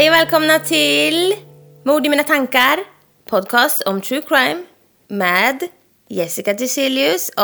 [0.00, 1.34] Hej och välkomna till
[1.84, 2.78] Mord i mina tankar.
[3.30, 4.64] Podcast om true crime
[5.08, 5.68] med
[6.08, 7.42] Jessica Thyselius och...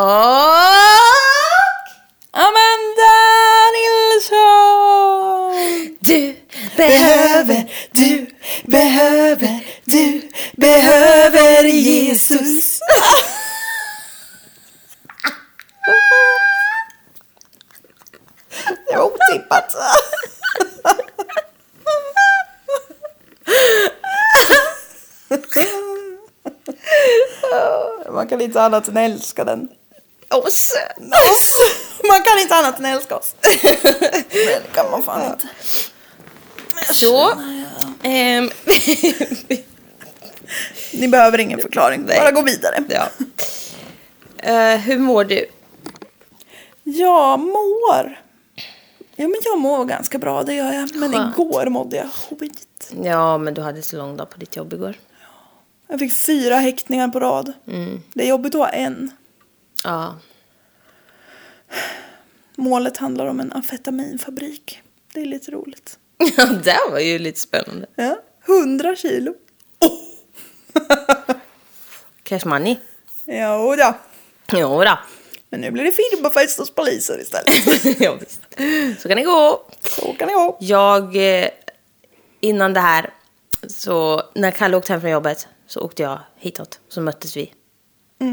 [2.33, 3.15] Amanda
[3.77, 5.53] Nilsson!
[6.01, 6.37] Du
[6.77, 7.73] behöver...
[7.91, 8.27] du
[8.65, 10.23] behöver, du
[10.57, 12.81] behöver Jesus.
[18.89, 19.75] Det var otippat.
[28.13, 29.69] Man kan inte annat än älska den.
[30.31, 30.73] Oss.
[31.31, 31.57] Oss.
[32.09, 33.35] Man kan inte annat än älska oss.
[34.31, 35.49] Det kan man fan inte.
[36.95, 37.33] Så.
[38.03, 38.51] ehm,
[40.93, 42.19] Ni behöver ingen förklaring, Nej.
[42.21, 42.85] bara gå vidare.
[42.89, 43.09] ja.
[44.39, 45.47] Eh, hur mår du?
[46.85, 48.21] Jag mår.
[49.17, 50.95] Ja, men jag mår ganska bra, det gör jag.
[50.95, 51.39] Men Skönt.
[51.39, 52.09] igår mådde jag
[52.41, 52.91] skit.
[53.03, 54.95] Ja, men du hade så lång dag på ditt jobb igår.
[55.89, 57.53] Jag fick fyra häktningar på rad.
[57.67, 58.03] Mm.
[58.15, 59.11] Det är jobbigt att ha en.
[59.85, 60.17] Ja.
[62.57, 64.83] Målet handlar om en amfetaminfabrik.
[65.13, 65.99] Det är lite roligt.
[66.37, 67.87] Ja, det var ju lite spännande.
[67.95, 69.35] Ja, 100 kilo.
[72.23, 72.77] Cash money.
[73.27, 73.95] Jo då.
[74.53, 74.99] Jo då.
[75.51, 77.97] Men nu blir det firmafest hos poliser istället.
[78.01, 78.41] ja, visst.
[79.03, 79.67] Så kan det gå.
[79.83, 80.57] Så kan det gå.
[80.61, 81.49] Jag, eh,
[82.41, 83.11] innan det här,
[83.67, 86.81] så när Kalle åkte hem från jobbet så åkte jag hitåt.
[86.89, 87.53] Så möttes vi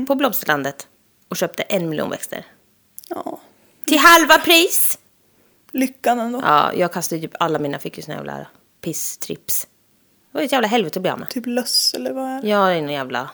[0.08, 0.88] på Blomsterlandet
[1.30, 2.46] och köpte en miljon växter.
[3.10, 3.40] Ja,
[3.86, 5.00] Till halva pris!
[5.72, 6.42] lyckan ändå.
[6.44, 8.48] Ja, jag kastade typ alla mina fick ju såna jävla
[8.82, 9.68] pisstrips.
[10.32, 11.30] Det var ett jävla helvete att bli av med.
[11.30, 12.48] Typ löss eller vad är det?
[12.50, 13.30] Jag är någon jävla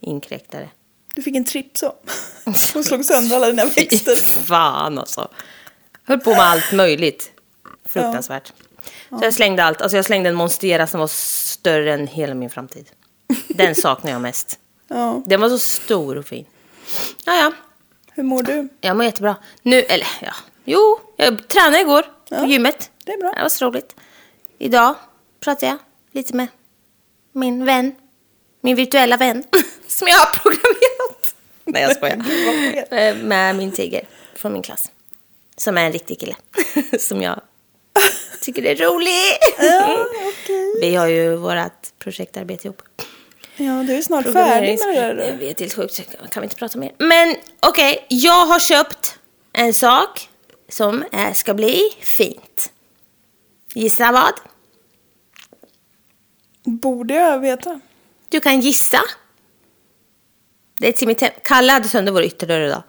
[0.00, 0.70] inkräktare.
[1.14, 1.94] Du fick en tripp så.
[2.74, 4.16] Hon slog sönder alla dina Fy växter.
[4.44, 5.28] fan alltså.
[6.04, 7.32] Höll på med allt möjligt.
[7.84, 8.52] Fruktansvärt.
[9.08, 9.80] Så jag slängde allt.
[9.82, 12.90] Alltså jag slängde en monstera som var större än hela min framtid.
[13.48, 14.58] Den saknar jag mest.
[14.88, 15.22] Ja.
[15.26, 16.46] Den var så stor och fin.
[17.24, 17.52] Ja, ja.
[18.12, 18.68] Hur mår du?
[18.80, 19.36] Jag mår jättebra.
[19.62, 20.32] Nu, eller ja.
[20.64, 22.90] Jo, jag tränade igår på Ja, gymmet.
[23.04, 23.32] det är bra.
[23.36, 23.96] Det var så roligt.
[24.58, 24.94] Idag
[25.40, 25.78] pratade jag
[26.12, 26.46] lite med
[27.32, 27.94] min vän.
[28.60, 29.44] Min virtuella vän.
[29.86, 31.34] Som jag har programmerat.
[31.64, 32.24] Nej, jag skojar.
[32.94, 34.04] Eh, med min tiger
[34.34, 34.90] från min klass.
[35.56, 36.36] Som är en riktig kille.
[36.98, 37.40] Som jag
[38.40, 39.38] tycker är rolig.
[39.58, 40.06] Ja,
[40.42, 40.74] okej.
[40.80, 42.82] Vi har ju vårt projektarbete ihop.
[43.60, 45.36] Ja, du är snart färdig med det där.
[45.36, 46.00] vet helt sjukt,
[46.30, 46.92] kan vi inte prata mer.
[46.98, 49.18] Men okej, jag har köpt
[49.52, 50.28] en sak
[50.68, 52.72] som är, ska bli fint.
[53.74, 54.32] Gissa vad?
[56.64, 57.80] Borde jag veta?
[58.28, 59.00] Du kan gissa.
[60.78, 61.32] Det är till mitt hem.
[61.44, 62.82] Kalle hade sönder vår ytterdörr idag.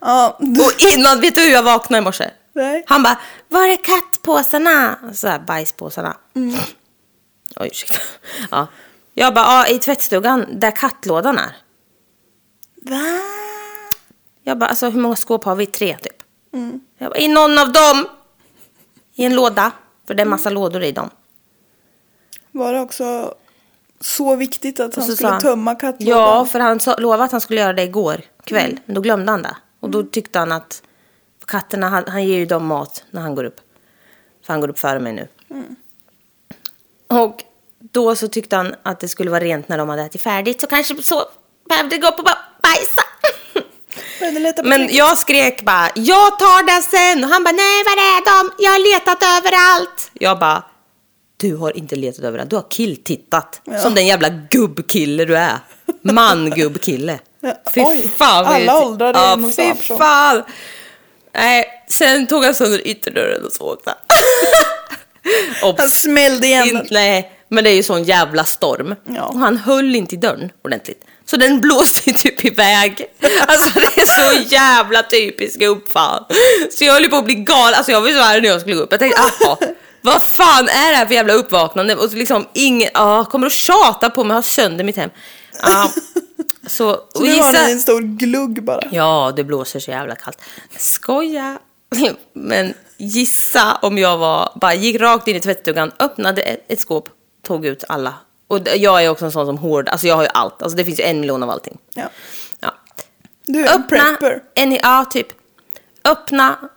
[0.00, 0.60] Ja, du...
[0.60, 2.30] Och innan, vet du hur jag vaknade i morse?
[2.52, 2.84] Nej.
[2.86, 3.18] Han bara,
[3.48, 4.98] var är kattpåsarna?
[5.14, 6.16] Så här, bajspåsarna.
[6.34, 6.54] Mm.
[7.56, 7.98] Oj, ursäkta.
[8.50, 8.66] Ja.
[9.14, 11.56] Jag bara, ja, i tvättstugan där kattlådan är.
[12.76, 13.02] Va?
[14.42, 15.66] Jag bara, alltså hur många skåp har vi?
[15.66, 16.22] Tre typ.
[16.52, 16.80] Mm.
[16.98, 18.06] Jag bara, i någon av dem.
[19.14, 19.72] I en låda.
[20.06, 21.10] För det är massa lådor i dem.
[22.50, 23.34] Var det också
[24.00, 26.18] så viktigt att han skulle han, tömma kattlådan?
[26.18, 28.80] Ja, för han sa, lovade att han skulle göra det igår kväll.
[28.86, 29.56] Men då glömde han det.
[29.80, 30.82] Och då tyckte han att
[31.46, 33.60] katterna, han, han ger ju dem mat när han går upp.
[34.46, 35.28] För han går upp före mig nu.
[37.06, 37.44] Och
[37.92, 40.60] då så tyckte han att det skulle vara rent när de hade ätit färdigt.
[40.60, 41.24] Så kanske så
[41.68, 43.02] behövde gå upp och bara bajsa.
[44.64, 47.24] Men jag skrek bara, jag tar det sen.
[47.24, 48.52] Och han bara, nej var är de?
[48.64, 50.10] Jag har letat överallt.
[50.12, 50.64] Jag bara,
[51.36, 53.60] du har inte letat överallt, du har killtittat.
[53.82, 55.58] Som den jävla gubbkille du är.
[56.02, 57.18] Man-gubbkille.
[57.44, 58.46] Ja, Fy oj, fan.
[58.46, 59.98] alla åldrar är Ja, nog fy person.
[59.98, 60.42] fan.
[61.34, 63.94] Nej, sen tog han sönder ytterdörren och så åkte
[65.62, 65.88] han.
[65.88, 68.94] Smällde igen In, nej, men det är ju sån jävla storm.
[69.04, 69.24] Ja.
[69.24, 71.04] Och han höll inte i dörren ordentligt.
[71.24, 73.06] Så den blåste ju typ iväg.
[73.46, 76.24] Alltså det är så jävla typiskt gubbfan.
[76.70, 77.74] Så jag höll på att bli galen.
[77.74, 78.90] Alltså jag var så här när jag skulle gå upp.
[78.90, 79.58] Jag tänkte, aha,
[80.00, 81.96] vad fan är det här för jävla uppvaknande?
[81.96, 85.10] Och liksom ingen, ja, kommer att tjata på mig och ha sönder mitt hem.
[85.62, 85.90] Ja,
[86.66, 88.82] så, Så nu har ni en stor glugg bara.
[88.90, 90.38] Ja, det blåser så jävla kallt.
[90.78, 91.58] Skoja!
[92.32, 97.08] Men gissa om jag var, bara gick rakt in i tvättstugan, öppnade ett, ett skåp,
[97.42, 98.14] tog ut alla.
[98.48, 100.62] Och jag är också en sån som hård, alltså jag har ju allt.
[100.62, 101.78] Alltså det finns ju en miljon av allting.
[101.94, 102.08] Ja.
[102.60, 102.74] Ja.
[103.44, 104.42] Du är en Öppna, prepper.
[104.54, 105.26] en, ja typ.
[106.04, 106.68] Öppna,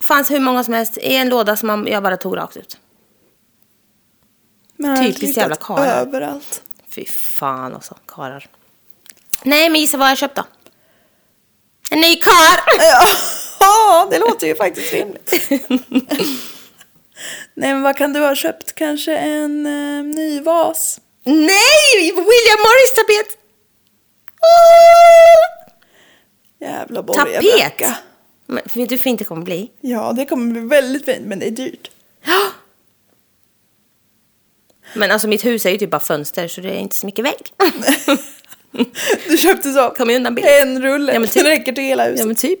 [0.00, 2.78] fanns hur många som helst i en låda som man, jag bara tog rakt ut.
[4.76, 5.86] Men typiskt jävla karlar.
[5.86, 6.62] Överallt.
[6.88, 8.46] Fy fan alltså, karlar.
[9.42, 10.44] Nej, men gissa vad jag köpt då?
[11.90, 12.60] En ny kar!
[13.60, 15.32] Ja, det låter ju faktiskt rimligt.
[17.54, 18.74] Nej, men vad kan du ha köpt?
[18.74, 21.00] Kanske en eh, ny vas?
[21.24, 22.02] Nej!
[22.02, 23.38] William Morris-tapet!
[26.60, 27.06] Jävla Tapet!
[27.42, 27.96] borgarbracka.
[28.46, 29.70] Men vet du hur fint det kommer bli?
[29.80, 31.90] Ja, det kommer bli väldigt fint, men det är dyrt.
[34.94, 37.24] Men alltså mitt hus är ju typ bara fönster så det är inte så mycket
[37.24, 37.52] vägg.
[39.28, 40.50] Du köpte så Kom ju undan billigt.
[40.60, 41.44] en rulle Ja, men typ.
[41.46, 42.18] räcker till hela huset.
[42.20, 42.60] Ja men typ.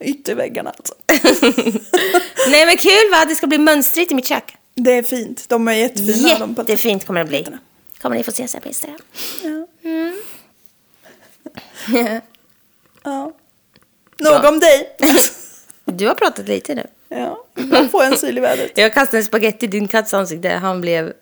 [0.00, 0.94] Ytterväggarna alltså.
[2.50, 3.24] Nej men kul va?
[3.28, 4.56] Det ska bli mönstrigt i mitt kök.
[4.74, 5.48] Det är fint.
[5.48, 6.38] De är jättefina.
[6.38, 7.46] de Jättefint kommer det bli.
[8.00, 8.98] Kommer ni få se sen på Instagram.
[9.44, 9.66] Ja.
[11.92, 12.20] Ja.
[13.04, 13.32] ja.
[14.18, 14.96] Nog om dig.
[15.84, 16.86] Du har pratat lite nu.
[17.08, 18.78] ja, man får en syl i vädret.
[18.78, 20.48] Jag kastade en spagetti i din katts ansikte.
[20.48, 21.12] Han blev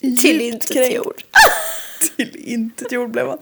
[0.00, 1.22] tillintetgjord.
[2.16, 3.38] Till intet jord blev han.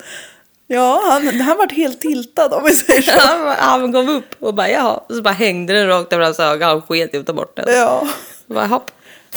[0.67, 3.11] Ja, han, han vart helt tiltad om vi säger så.
[3.11, 4.93] Han, han gav upp och bara jaha.
[4.97, 6.67] Och så bara hängde den rakt över hans öga.
[6.67, 7.75] Han sket i att ta bort den.
[7.75, 8.07] Ja,
[8.47, 8.91] Bara, hopp.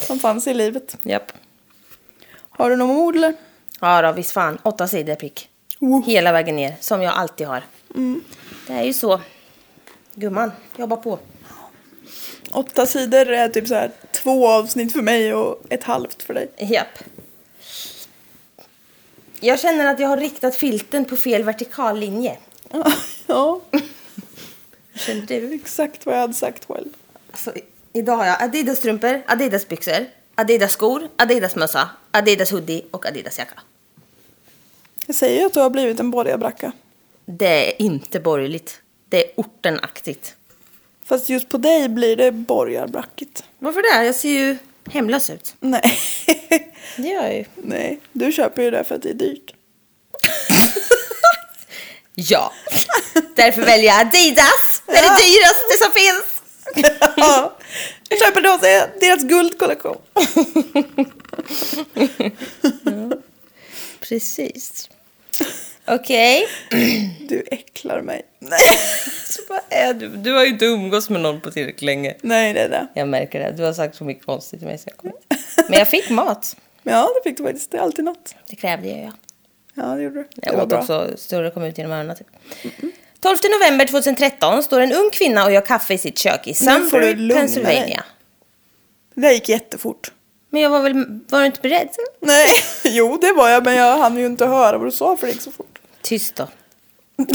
[0.09, 0.97] han fanns i livet.
[1.03, 1.33] Japp.
[2.51, 3.35] Har du någon ord eller?
[3.81, 4.59] Ja då, visst fan.
[4.63, 5.49] Åtta sidor prick.
[5.81, 6.05] Oh.
[6.07, 7.63] Hela vägen ner, som jag alltid har.
[8.67, 9.21] Det är ju så.
[10.15, 11.19] Gumman, jobba på.
[12.53, 16.51] Åtta sidor är typ så här två avsnitt för mig och ett halvt för dig.
[16.59, 16.99] Japp.
[19.41, 22.39] Jag känner att jag har riktat filten på fel vertikal linje.
[23.27, 23.61] Ja,
[24.95, 25.55] Känner du?
[25.55, 26.89] exakt vad jag hade sagt själv.
[27.31, 27.53] Alltså,
[27.93, 33.61] idag har jag Adidas-strumpor, Adidas-byxor, Adidas-skor, Adidas-mössa, Adidas-hoodie och Adidas-jacka.
[35.07, 36.73] Jag säger ju att du har blivit en borgarbracka.
[37.27, 38.81] Det är inte borgerligt.
[39.09, 40.35] Det är ortenaktigt.
[41.05, 43.45] Fast just på dig blir det borgarbrackigt.
[43.59, 44.05] Varför det?
[44.07, 44.57] Jag ser ju
[44.93, 45.55] hemlös ut.
[45.61, 45.99] Nej.
[46.97, 47.45] Det gör jag ju.
[47.55, 49.55] Nej, du köper ju det för att det är dyrt.
[52.21, 52.53] Ja.
[53.37, 54.83] Därför väljer jag Adidas.
[54.87, 56.35] Det är det dyraste som finns.
[57.17, 57.57] Ja,
[58.09, 58.57] jag köper då
[59.01, 59.97] deras guldkollektion.
[64.01, 64.89] Precis.
[65.91, 66.47] Okej.
[67.29, 68.23] Du äcklar mig.
[68.39, 68.59] Nej,
[69.27, 70.09] Så vad är du?
[70.09, 72.15] Du har ju inte umgås med någon på tillräckligt länge.
[72.21, 72.87] Nej det är det.
[72.95, 73.53] Jag märker det.
[73.57, 75.41] Du har sagt så mycket konstigt till mig sen jag kom hit.
[75.69, 76.57] Men jag fick mat.
[76.83, 77.71] Ja, det fick du faktiskt.
[77.71, 78.35] Det är alltid något.
[78.51, 79.13] Det krävde jag.
[79.75, 80.23] Ja, det gjorde du.
[80.35, 82.17] Det Jag var åt också större kom ut genom öronen.
[82.17, 82.27] Typ.
[83.21, 87.31] 12 november 2013 står en ung kvinna och gör kaffe i sitt kök i Sunbury,
[87.35, 87.87] Pennsylvania.
[87.87, 88.01] dig.
[89.15, 90.13] Det där gick jättefort.
[90.51, 91.89] Men jag var väl, var du inte beredd?
[92.21, 92.49] Nej,
[92.85, 95.33] jo det var jag, men jag hann ju inte höra vad du sa för det
[95.33, 95.78] gick så fort.
[96.09, 96.49] Tyst då.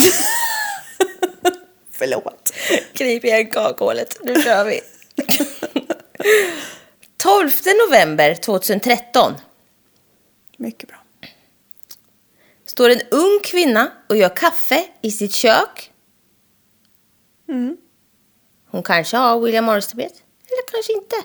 [1.91, 2.53] Förlåt.
[2.93, 4.81] Knip igen kakhålet, nu kör vi.
[7.17, 7.51] 12
[7.87, 9.33] november 2013
[10.57, 10.97] Mycket bra.
[12.65, 15.91] står en ung kvinna och gör kaffe i sitt kök.
[17.49, 17.77] Mm.
[18.69, 20.13] Hon kanske har William Morris-tapet,
[20.45, 21.15] eller kanske inte.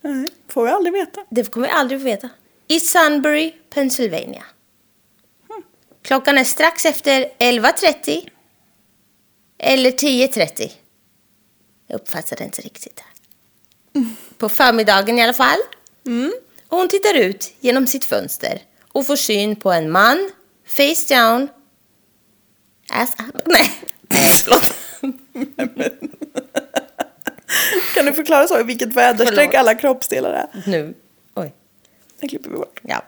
[0.00, 1.24] Nej, får vi aldrig veta.
[1.30, 2.28] Det kommer vi aldrig få veta.
[2.66, 4.44] I Sunbury, Pennsylvania.
[6.08, 8.28] Klockan är strax efter 11.30.
[9.58, 10.70] Eller 10.30.
[11.86, 13.04] Jag uppfattade inte riktigt.
[14.38, 15.58] På förmiddagen i alla fall.
[16.68, 18.62] Och hon tittar ut genom sitt fönster
[18.92, 20.30] och får syn på en man,
[20.66, 21.48] face down,
[22.90, 23.42] ass up.
[23.46, 23.70] Nej,
[24.44, 24.74] förlåt.
[27.94, 30.62] Kan du förklara så i vilket väderstreck alla kroppsdelar är?
[30.66, 30.94] Nu,
[31.34, 31.54] oj.
[32.20, 32.80] Det klipper vi bort.
[32.82, 33.02] Ja.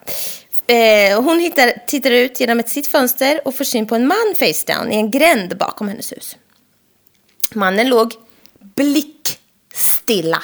[0.71, 4.35] Eh, hon hittar, tittar ut genom ett sitt fönster och får syn på en man
[4.39, 6.37] face down i en gränd bakom hennes hus.
[7.55, 8.15] Mannen låg
[8.59, 10.43] blickstilla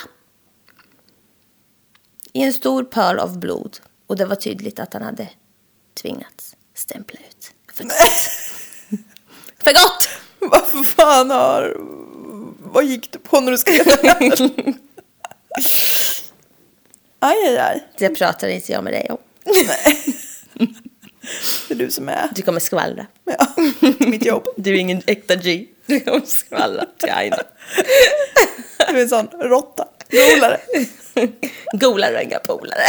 [2.32, 5.28] i en stor pöl av blod och det var tydligt att han hade
[6.02, 7.94] tvingats stämpla ut för gott.
[9.58, 10.08] för gott!
[10.38, 11.76] Vad fan har...
[12.58, 14.20] Vad gick du på när du skrev det här?
[17.18, 17.86] Aj, aj, aj.
[17.98, 19.18] Det pratar inte jag med dig om.
[21.68, 22.28] Det är du som är...
[22.34, 23.06] Du kommer skvallra.
[23.24, 23.46] Ja,
[23.98, 24.44] mitt jobb.
[24.56, 25.66] Du är ingen äkta G.
[25.86, 27.38] Du kommer skvallra till Aina.
[28.88, 29.88] Du är en sån råtta.
[30.10, 30.60] Golare.
[31.72, 32.82] Golare inga polare.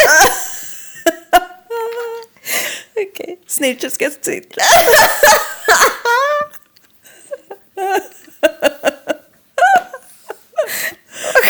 [2.96, 3.40] Okej.
[3.48, 4.62] Snitcher ska sitta.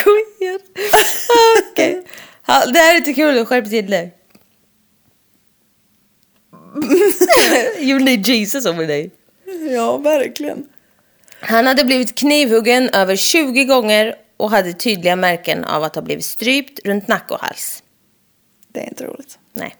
[0.03, 0.59] Kom igen.
[1.71, 2.03] Okej.
[2.45, 4.13] Ja, det här är inte kul, skärp till dig.
[7.79, 9.11] You need Jesus over dig.
[9.69, 10.67] Ja, verkligen.
[11.39, 16.25] Han hade blivit knivhuggen över 20 gånger och hade tydliga märken av att ha blivit
[16.25, 17.83] strypt runt nacke och hals.
[18.67, 19.39] Det är inte roligt.
[19.53, 19.75] Nej.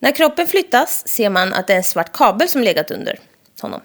[0.00, 3.18] När kroppen flyttas ser man att det är en svart kabel som legat under
[3.60, 3.80] honom.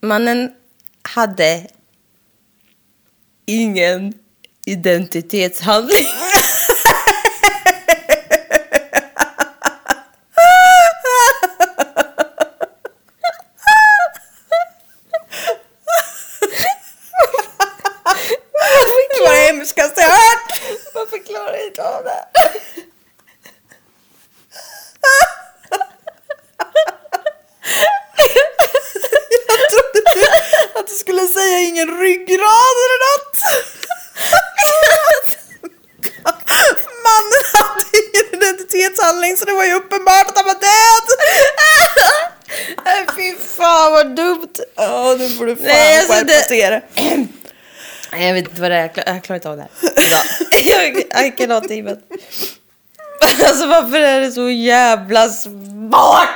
[0.00, 0.54] Mannen
[1.02, 1.66] hade
[3.46, 4.14] ingen
[4.68, 6.06] identitetshandling.
[19.14, 20.60] Det var det hemskaste jag hört.
[20.94, 22.24] Varför klarar jag inte av det?
[29.48, 30.24] Jag trodde du
[30.80, 33.36] att du skulle säga ingen ryggrad eller något.
[37.04, 41.06] Mannen hade ingen identitetshandling så det var ju uppenbart att han var död.
[42.84, 44.54] Nej, Fy fan vad dumt.
[44.76, 46.82] Ja, nu får du fan Nej, alltså skärpa det- till det.
[48.26, 48.80] Jag vet inte vad det är.
[48.80, 49.70] Jag klar- Jag klarar inte av det här.
[51.12, 51.96] Jag, I cannot even.
[53.46, 56.28] Alltså varför är det så jävla svårt?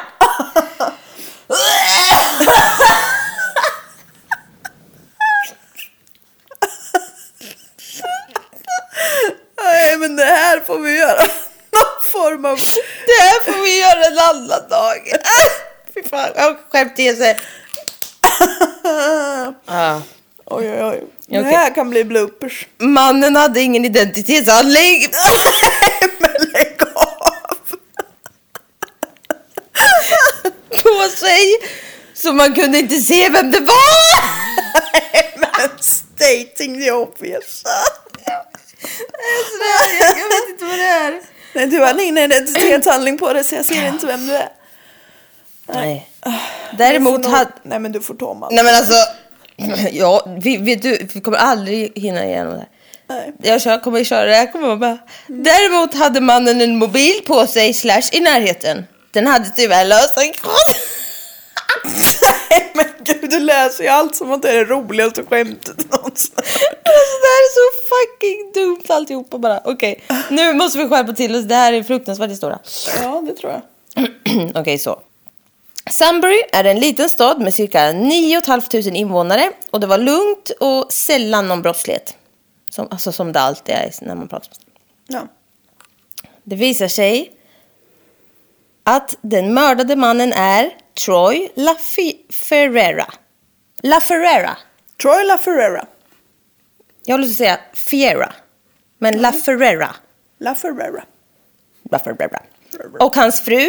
[9.62, 11.22] Nej, men det här får vi göra.
[11.22, 12.56] Någon form av...
[13.06, 14.96] Det här får vi göra en annan dag.
[15.94, 17.40] Fy fan, jag skämt till sig.
[19.66, 20.00] Ah.
[20.44, 21.04] Oj, oj, oj.
[21.26, 21.52] Det Okej.
[21.52, 22.66] här kan bli bloopers.
[22.78, 25.08] Mannen hade ingen identitetshandling.
[26.18, 27.32] Men lägg av!
[30.82, 31.58] på sig.
[32.14, 34.22] Så man kunde inte se vem det var.
[35.38, 37.62] Men stating the obvious.
[40.18, 41.20] Jag vet inte vad det är.
[41.52, 44.48] Nej, du har ingen identitetshandling på dig så jag ser inte vem du är.
[45.66, 46.08] Nej.
[46.24, 47.50] Du Däremot hade...
[47.62, 48.54] Nej, men du får ta man.
[48.54, 48.94] Nej men alltså.
[49.92, 52.68] Ja, vi, vet du, vi kommer aldrig hinna igenom det här.
[53.06, 53.32] Nej.
[53.42, 54.98] Jag kör, kommer köra det här kommer vara bara.
[55.26, 58.84] Däremot hade mannen en mobil på sig slash i närheten.
[59.10, 60.50] Den hade tyvärr lösenkod.
[62.50, 66.34] Nej, men gud, du läser ju allt som att det är det roligaste skämtet någonsin.
[66.36, 69.60] Alltså det här är så fucking dumt alltihopa bara.
[69.64, 71.44] Okej, nu måste vi skärpa till oss.
[71.44, 72.58] Det här är fruktansvärt historia.
[73.02, 73.62] Ja, det tror jag.
[74.60, 75.00] Okej, så.
[75.90, 80.92] Sunbury är en liten stad med cirka 9 500 invånare och det var lugnt och
[80.92, 82.16] sällan någon brottslighet.
[82.70, 84.52] Som, alltså som det alltid är när man pratar.
[85.06, 85.28] Ja.
[86.44, 87.32] Det visar sig
[88.84, 90.70] att den mördade mannen är
[91.06, 93.06] Troy LaFerrera.
[93.82, 94.56] LaFerrera.
[95.02, 95.86] Troy LaFerrera.
[97.04, 98.32] Jag vill säga Fiera.
[98.98, 99.90] Men LaFerrera.
[100.38, 101.04] LaFerrera.
[101.90, 102.42] LaFerrera.
[103.00, 103.68] Och hans fru.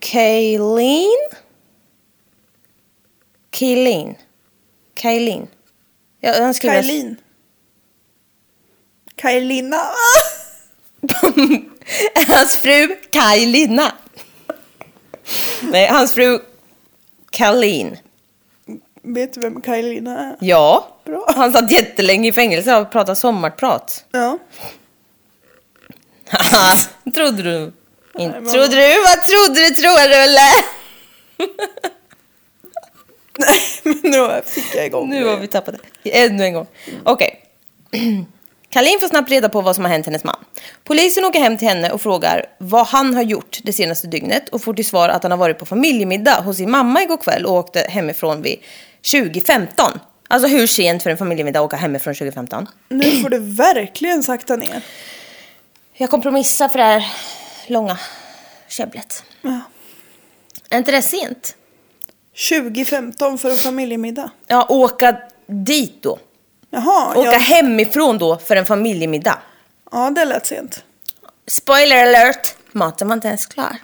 [0.00, 1.18] Kaylin.
[3.50, 4.16] Kaylin.
[4.94, 5.48] Kaylin.
[6.20, 6.82] Ja, han skriver...
[6.82, 7.16] Kailin.
[9.16, 9.80] Kailina.
[12.28, 13.92] hans fru Kajlina.
[15.62, 16.40] Nej, hans fru
[17.30, 17.96] Kalin.
[19.02, 20.36] Vet du vem Kailina är?
[20.40, 20.96] Ja.
[21.04, 21.26] Bra.
[21.36, 24.04] Han satt jättelänge i fängelse och pratade sommarprat.
[24.10, 24.38] Ja.
[27.14, 27.72] Trodde du?
[28.18, 29.02] Inte men- trodde du?
[29.06, 30.78] Vad trodde du, tror du eller?
[33.38, 36.10] Nej, men nu fick jag igång Nu har vi tappat det.
[36.24, 36.66] Ännu en gång.
[37.04, 37.40] Okej.
[38.70, 40.36] Kalin får snabbt reda på vad som har hänt hennes man.
[40.84, 44.62] Polisen åker hem till henne och frågar vad han har gjort det senaste dygnet och
[44.62, 47.52] får till svar att han har varit på familjemiddag hos sin mamma igår kväll och
[47.52, 48.58] åkte hemifrån vid
[49.10, 50.00] 2015.
[50.28, 52.66] Alltså hur sent för en familjemiddag att åka hemifrån 2015?
[52.88, 54.82] Nu får du verkligen sakta ner.
[55.94, 57.12] Jag kompromissar för det här
[57.70, 57.98] långa
[58.68, 59.24] käbblet.
[59.42, 59.60] Ja.
[60.70, 61.56] Är inte det sent?
[62.50, 64.30] 2015 för en familjemiddag.
[64.46, 66.18] Ja, åka dit då.
[66.70, 67.38] Jaha, Åka ja.
[67.38, 69.38] hemifrån då för en familjemiddag.
[69.92, 70.84] ja, det lät sent.
[71.46, 72.54] Spoiler alert!
[72.72, 73.76] Maten var inte ens klar.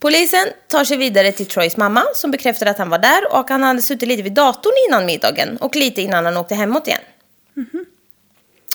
[0.00, 3.62] Polisen tar sig vidare till Troys mamma som bekräftar att han var där och han
[3.62, 7.00] hade suttit lite vid datorn innan middagen och lite innan han åkte hemåt igen.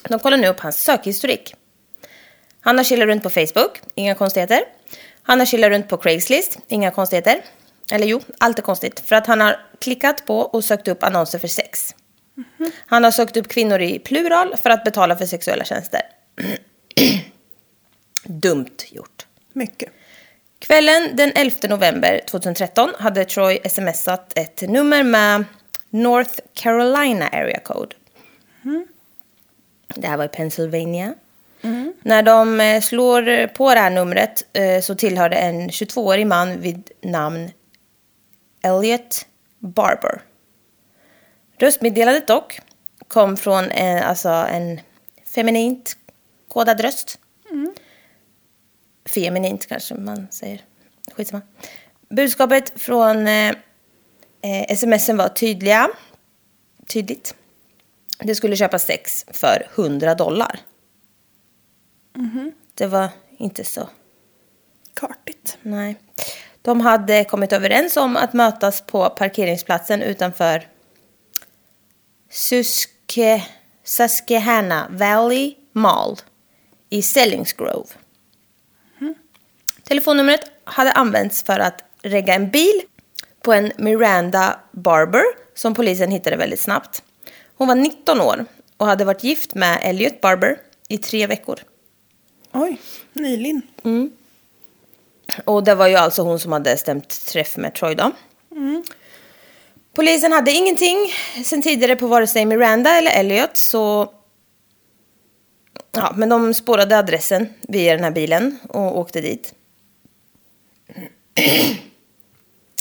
[0.10, 1.56] De kollar nu upp hans sökhistorik.
[2.64, 4.62] Han har chillat runt på Facebook, inga konstigheter.
[5.24, 7.42] Han har chillat runt på Craigslist, inga konstigheter.
[7.92, 9.00] Eller jo, allt är konstigt.
[9.00, 11.96] För att han har klickat på och sökt upp annonser för sex.
[12.86, 16.02] Han har sökt upp kvinnor i plural för att betala för sexuella tjänster.
[18.24, 19.26] Dumt gjort.
[19.54, 19.90] Mycket.
[20.60, 25.46] Kvällen den 11 november 2013 hade Troy smsat ett nummer med
[25.90, 27.96] North Carolina Area Code.
[29.96, 31.14] Det här var i Pennsylvania.
[32.02, 36.62] När de eh, slår på det här numret eh, så tillhör det en 22-årig man
[36.62, 37.52] vid namn
[38.62, 39.26] Elliot
[39.60, 40.22] Barber.
[41.58, 42.60] Röstmeddelandet dock
[43.08, 44.80] kom från en, alltså en
[45.36, 45.98] feminint
[46.48, 47.20] kodad röst.
[49.06, 50.62] Feminint kanske man säger.
[51.12, 51.42] Skitsamma.
[52.10, 53.56] budskapet från eh,
[54.42, 55.90] eh, smsen var tydliga.
[56.88, 57.36] Tydligt.
[58.20, 60.60] Det skulle köpas sex för 100 dollar.
[62.74, 63.90] Det var inte så
[64.94, 65.58] Kartigt.
[65.62, 66.00] Nej.
[66.62, 70.68] De hade kommit överens om att mötas på parkeringsplatsen utanför
[72.30, 73.44] Suske,
[73.84, 76.18] Susquehanna Valley Mall
[76.90, 77.88] i Sellingsgrove.
[79.84, 82.82] Telefonnumret hade använts för att regga en bil
[83.42, 85.24] på en Miranda Barber
[85.56, 87.04] som polisen hittade väldigt snabbt.
[87.56, 88.46] Hon var 19 år
[88.78, 90.58] och hade varit gift med Elliot Barber
[90.90, 91.60] i tre veckor.
[92.54, 92.82] Oj,
[93.14, 93.62] nyligen.
[95.46, 98.12] Och det var ju alltså hon som hade stämt träff med Troy då.
[99.94, 100.98] Polisen hade ingenting
[101.46, 104.14] sen tidigare på vare sig Miranda eller Elliot så...
[105.92, 109.54] Ja, men de spårade adressen via den här bilen och åkte dit.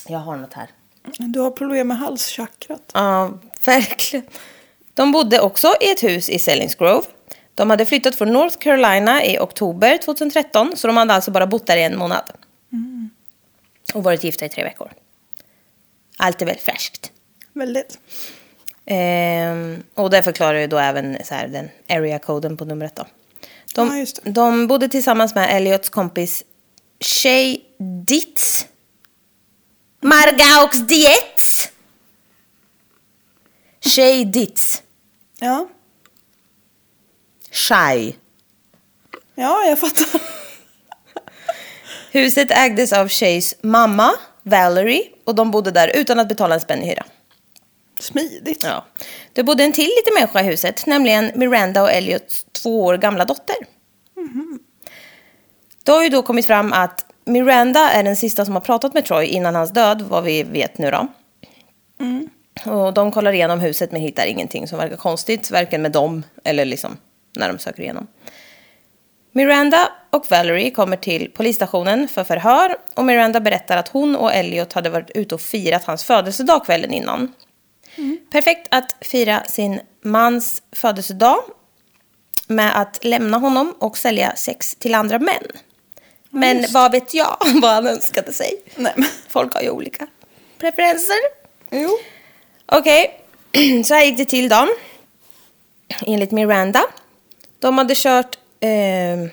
[0.08, 0.70] Jag har något här.
[1.18, 2.90] Du har problem med halschakrat.
[2.94, 4.26] Ja, verkligen.
[4.94, 7.06] De bodde också i ett hus i Sellingsgrove.
[7.62, 11.66] De hade flyttat från North Carolina i oktober 2013, så de hade alltså bara bott
[11.66, 12.32] där i en månad.
[13.94, 14.92] Och varit gifta i tre veckor.
[16.16, 17.12] Allt är väldigt färskt.
[17.52, 17.98] Väldigt.
[18.86, 23.06] Ehm, och det förklarar ju då även så här, den area-koden på numret då.
[23.74, 26.44] De, Ja, de bodde tillsammans med Elliots kompis
[27.00, 27.58] Shay
[28.06, 28.66] Ditz.
[30.00, 31.68] Margaux Dietz.
[33.94, 34.82] Shay Ditz.
[35.38, 35.68] Ja.
[37.52, 38.12] Shay.
[39.34, 40.20] Ja, jag fattar.
[42.12, 44.10] Huset ägdes av Shays mamma,
[44.42, 47.04] Valerie, och de bodde där utan att betala en spänn i hyra.
[48.00, 48.62] Smidigt.
[48.62, 48.84] Ja.
[49.32, 53.24] Det bodde en till liten människa i huset, nämligen Miranda och Elliots två år gamla
[53.24, 53.56] dotter.
[55.82, 59.04] Det har ju då kommit fram att Miranda är den sista som har pratat med
[59.04, 61.08] Troy innan hans död, vad vi vet nu då.
[62.72, 66.64] Och de kollar igenom huset men hittar ingenting som verkar konstigt, varken med dem eller
[66.64, 66.96] liksom
[67.32, 68.06] när de söker igenom.
[69.32, 74.72] Miranda och Valerie kommer till polisstationen för förhör och Miranda berättar att hon och Elliot
[74.72, 77.32] hade varit ute och firat hans födelsedag kvällen innan.
[78.30, 81.38] Perfekt att fira sin mans födelsedag
[82.46, 85.46] med att lämna honom och sälja sex till andra män.
[86.30, 88.62] Men vad vet jag vad han önskade sig?
[88.76, 88.94] Nej.
[89.28, 90.06] Folk har ju olika
[90.58, 91.16] preferenser.
[91.70, 91.90] Jo.
[92.66, 93.20] Okej,
[93.84, 94.68] så här gick det till då.
[96.06, 96.82] Enligt Miranda.
[97.62, 99.30] De hade kört eh,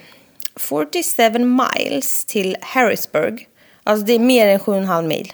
[0.55, 3.47] 47 miles till Harrisburg.
[3.83, 5.33] Alltså det är mer än 7,5 mil.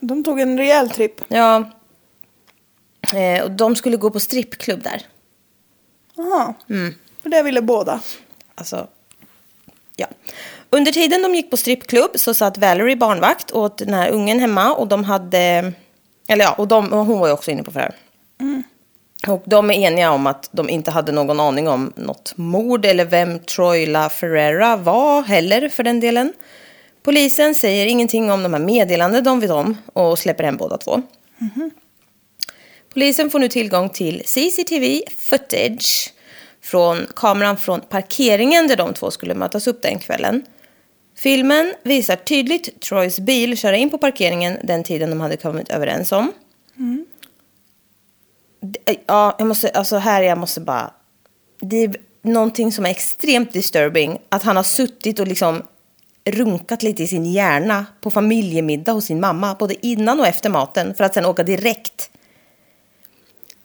[0.00, 1.20] De tog en rejäl tripp.
[1.28, 1.70] Ja.
[3.14, 5.02] Eh, och de skulle gå på strippklubb där.
[6.16, 6.54] Jaha.
[7.22, 8.00] För det ville båda.
[8.54, 8.88] Alltså,
[9.96, 10.06] ja.
[10.70, 14.74] Under tiden de gick på strippklubb så satt Valerie barnvakt åt den här ungen hemma
[14.74, 15.72] och de hade,
[16.28, 17.94] eller ja, och, de, och hon var ju också inne på förhör.
[19.26, 23.04] Och de är eniga om att de inte hade någon aning om något mord eller
[23.04, 26.32] vem Troy La Ferrera var heller för den delen.
[27.02, 31.02] Polisen säger ingenting om de här meddelanden de vet om och släpper hem båda två.
[32.94, 36.12] Polisen får nu tillgång till CCTV footage
[36.62, 40.42] från kameran från parkeringen där de två skulle mötas upp den kvällen.
[41.16, 46.12] Filmen visar tydligt Troys bil köra in på parkeringen den tiden de hade kommit överens
[46.12, 46.32] om.
[46.74, 47.17] Det-
[49.06, 50.90] Ja, jag måste, alltså här jag måste bara...
[51.60, 54.18] Det är någonting som är extremt disturbing.
[54.28, 55.62] Att han har suttit och liksom
[56.30, 59.54] runkat lite i sin hjärna på familjemiddag hos sin mamma.
[59.58, 60.94] Både innan och efter maten.
[60.94, 62.10] För att sen åka direkt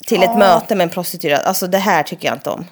[0.05, 0.37] till ett Ja.
[0.37, 1.41] möte med en prostituerad.
[1.45, 2.65] Alltså det här tycker jag inte om.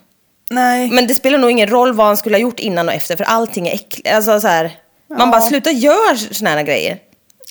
[0.49, 0.89] Nej.
[0.91, 3.15] Men det spelar nog ingen roll vad han skulle ha gjort innan och efter.
[3.15, 4.07] För allting är äckligt.
[4.11, 4.63] Alltså så här,
[5.09, 5.25] Man Ja.
[5.31, 6.99] bara sluta gör såna här grejer.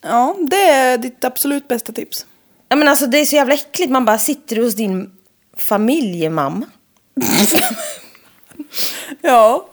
[0.03, 2.27] Ja, det är ditt absolut bästa tips.
[2.73, 3.91] Ja, men alltså, det är så jävla äckligt.
[3.91, 5.13] Man bara sitter hos din
[5.57, 6.67] familjemamma.
[9.23, 9.69] Ja.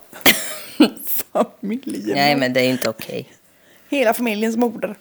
[1.31, 2.15] Familjen.
[2.17, 3.29] Nej, men det är inte okej.
[3.89, 4.95] Hela familjens moder.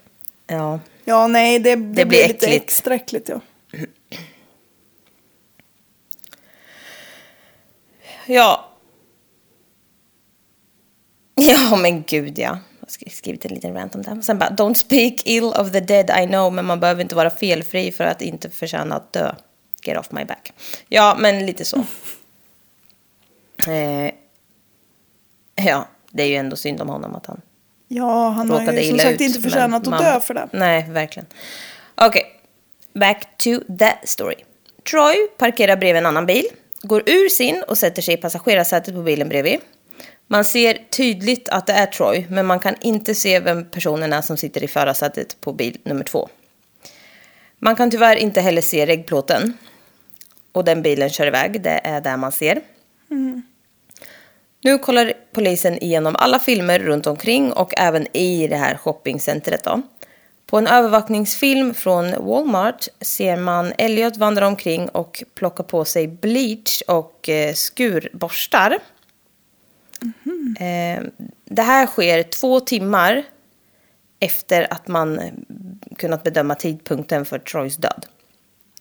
[0.47, 0.81] Ja.
[1.05, 2.65] Ja, nej, det, det, blir blir lite äckligt.
[2.65, 3.29] extra äckligt.
[3.29, 3.41] Ja.
[8.27, 8.73] Ja.
[11.35, 12.59] Ja, men gud ja.
[12.87, 14.23] Skrivit en liten rant om det.
[14.23, 17.31] Sen bara, don't speak ill of the dead I know, men man behöver inte vara
[17.31, 19.35] felfri för att inte förtjäna att dö.
[19.83, 20.53] Get off my back.
[20.89, 21.77] Ja, men lite så.
[23.67, 24.11] eh,
[25.67, 27.41] ja, det är ju ändå synd om honom att han
[27.89, 29.21] Ja, han har ju som sagt ut.
[29.21, 30.49] inte förtjänat att man- dö för det.
[30.53, 31.27] Nej, verkligen.
[31.95, 32.25] Okej,
[32.95, 34.37] back to the story.
[34.91, 36.45] Troy parkerar bredvid en annan bil,
[36.83, 39.59] går ur sin och sätter sig i passagerarsätet på bilen bredvid.
[40.27, 44.23] Man ser tydligt att det är Troy, men man kan inte se vem personen är
[44.23, 46.29] som sitter i förarsätet på bil nummer två.
[47.59, 49.59] Man kan tyvärr inte heller se regplåten.
[50.53, 52.61] Och den bilen kör iväg, det är där man ser.
[54.65, 59.65] Nu kollar polisen igenom alla filmer runt omkring och även i det här shoppingcentret.
[59.65, 59.83] Då.
[60.47, 66.83] På en övervakningsfilm från Walmart ser man Elliot vandra omkring och plocka på sig bleach
[66.87, 68.79] och eh, skurborstar.
[70.61, 71.05] Eh,
[71.45, 73.25] det här sker två timmar
[74.21, 75.33] efter att man eh,
[75.97, 78.07] kunnat bedöma tidpunkten för Troys död.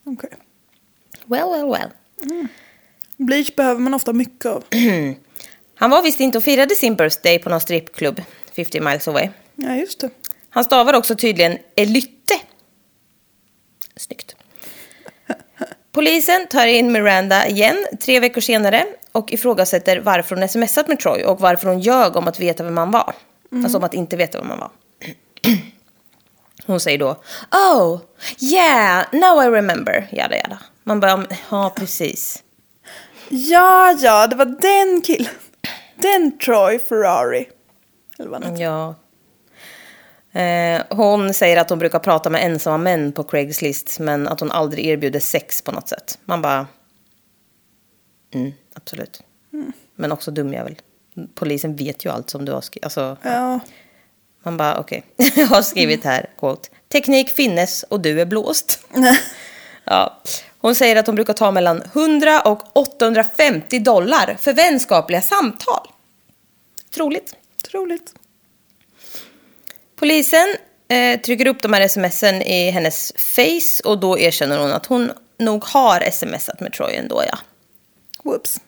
[0.04, 0.30] Okej.
[1.26, 1.90] Well, well, well.
[3.18, 4.64] Bleach behöver man ofta mycket av.
[5.76, 8.22] Han var visst inte och firade sin birthday på någon strippklubb
[8.56, 9.30] 50 miles away.
[9.56, 10.10] Ja, just det.
[10.50, 12.40] Han stavar också tydligen Elytte.
[13.96, 14.35] Snyggt.
[15.96, 21.24] Polisen tar in Miranda igen tre veckor senare och ifrågasätter varför hon smsat med Troy
[21.24, 23.14] och varför hon ljög om att veta vem han var.
[23.52, 24.72] Alltså om att inte veta vem han var.
[26.68, 27.16] Hon säger då
[27.52, 28.00] Oh,
[28.40, 30.08] yeah, now I remember.
[30.12, 30.60] Jada, jada.
[30.84, 32.44] Man bara, ja precis.
[33.30, 35.34] Ja, ja, det var den killen.
[35.96, 37.50] Den Troy Ferrari.
[38.20, 38.58] Eller vad han.
[38.58, 38.96] Ja.
[40.36, 44.52] Eh, hon säger att hon brukar prata med ensamma män på Craigslist men att hon
[44.52, 46.20] aldrig erbjuder sex på något sätt.
[46.26, 46.68] Man bara...
[48.34, 49.22] Mm, absolut.
[49.96, 50.76] Men också dum jävel.
[51.36, 52.84] Polisen vet ju allt som du har skrivit.
[52.86, 53.60] Alltså, Ja.
[54.44, 55.04] man bara okej.
[55.36, 56.70] Jag har skrivit här, quote.
[56.92, 58.86] Teknik finnes och du är blåst.
[59.84, 60.22] ja.
[60.58, 65.88] Hon säger att hon brukar ta mellan 100 och 850 dollar för vänskapliga samtal.
[66.96, 67.36] Troligt.
[67.72, 68.14] Troligt.
[69.96, 70.56] Polisen
[70.88, 75.12] eh, trycker upp de här smsen i hennes face och då erkänner hon att hon
[75.40, 77.38] nog har smsat med Troy ändå, ja.
[78.24, 78.62] Whoops.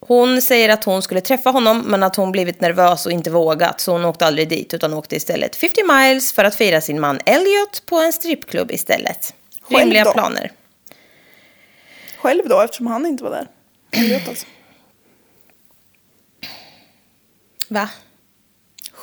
[0.00, 3.80] Hon säger att hon skulle träffa honom men att hon blivit nervös och inte vågat
[3.80, 7.20] så hon åkte aldrig dit utan åkte istället 50 miles för att fira sin man
[7.26, 9.34] Elliot på en strippklubb istället.
[9.60, 10.12] Själv Rimliga då?
[10.12, 10.52] planer.
[12.18, 13.48] Själv då, eftersom han inte var där.
[13.90, 14.46] Elliot alltså.
[17.68, 17.88] Va?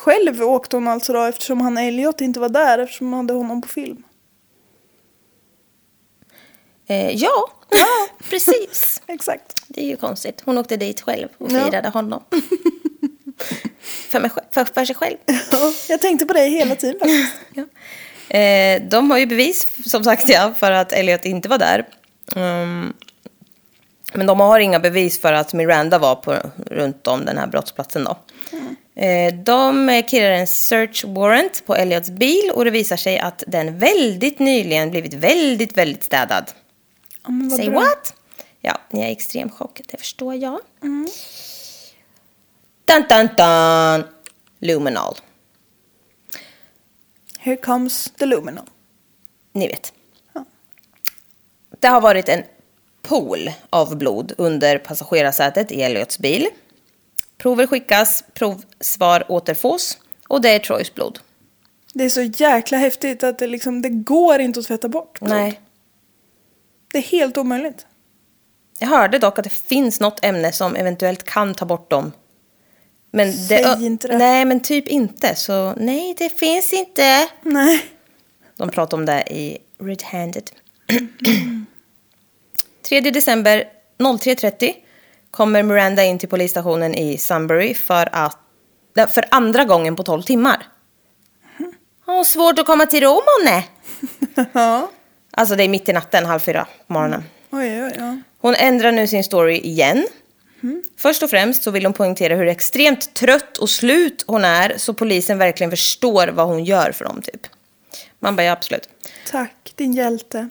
[0.03, 3.61] Själv åkte hon alltså då eftersom han Elliot inte var där eftersom hon hade honom
[3.61, 4.03] på film.
[6.87, 9.01] Eh, ja, ja, precis.
[9.07, 9.63] Exakt.
[9.67, 10.41] Det är ju konstigt.
[10.45, 11.65] Hon åkte dit själv och Ja.
[11.65, 12.23] firade honom.
[14.09, 15.17] för, mig, för, för sig själv.
[15.51, 17.33] Ja, jag tänkte på dig hela tiden faktiskt.
[18.29, 18.37] Ja.
[18.37, 21.87] Eh, de har ju bevis, som sagt, ja, för att Elliot inte var där.
[22.35, 22.93] Mm.
[24.13, 26.35] Men de har inga bevis för att Miranda var på,
[26.67, 28.03] runt om den här brottsplatsen.
[28.03, 28.17] Då.
[28.51, 28.62] Eh,
[29.43, 34.39] de kirrar en search warrant på Elliots bil och det visar sig att den väldigt
[34.39, 36.51] nyligen blivit väldigt, väldigt städad.
[37.23, 37.79] Vad Say bra.
[37.79, 38.13] what?
[38.61, 40.59] Ja, ni är extrem chock, det förstår jag.
[42.85, 44.03] Dun, dun, dun.
[44.59, 45.15] Luminol.
[47.39, 48.65] Here comes the luminol.
[49.51, 49.93] Ni vet.
[50.33, 50.45] Ja.
[51.79, 52.43] Det har varit en
[53.01, 56.47] pool av blod under passagerarsätet i Elliots bil.
[57.43, 61.19] Prover skickas, provsvar återfås och det är Troys blod.
[61.93, 65.19] Det är så jäkla häftigt att det liksom, det går inte att tvätta bort.
[65.19, 65.29] blod.
[65.31, 65.59] Nej.
[66.91, 67.85] Det är helt omöjligt.
[68.79, 72.11] Jag hörde dock att det finns något ämne som eventuellt kan ta bort dem.
[73.11, 74.17] Men det, Säg inte det.
[74.17, 75.35] Nej, men typ inte.
[75.35, 77.29] Så nej, det finns inte.
[77.41, 77.85] Nej.
[78.57, 80.51] De pratar om det i Red Handed.
[82.81, 83.63] 3 december
[83.97, 84.73] 03.30
[85.33, 88.39] kommer Miranda in till polisstationen i Sunbury för att
[89.13, 90.67] för andra gången på 12 timmar.
[92.05, 93.63] Har svårt att komma till ro, månne.
[94.53, 94.91] ja.
[95.31, 97.23] Alltså det är mitt i natten, halv fyra på morgonen.
[97.51, 98.17] Oj, oj, ja.
[98.39, 100.07] Hon ändrar nu sin story igen.
[100.97, 104.93] Först och främst så vill hon poängtera hur extremt trött och slut hon är så
[104.93, 107.41] polisen verkligen förstår vad hon gör för dem typ.
[108.19, 108.89] Man bara, ja absolut.
[109.31, 110.49] Tack, din hjälte.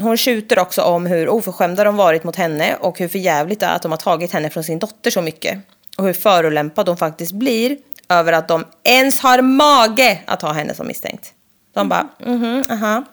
[0.00, 3.74] Hon tjuter också om hur oförskämda de varit mot henne och hur förjävligt det är
[3.74, 5.58] att de har tagit henne från sin dotter så mycket.
[5.98, 7.76] Och hur förolämpad hon faktiskt blir
[8.08, 11.32] över att de ens har mage att ha henne som misstänkt.
[11.72, 13.04] De bara, mhm, aha.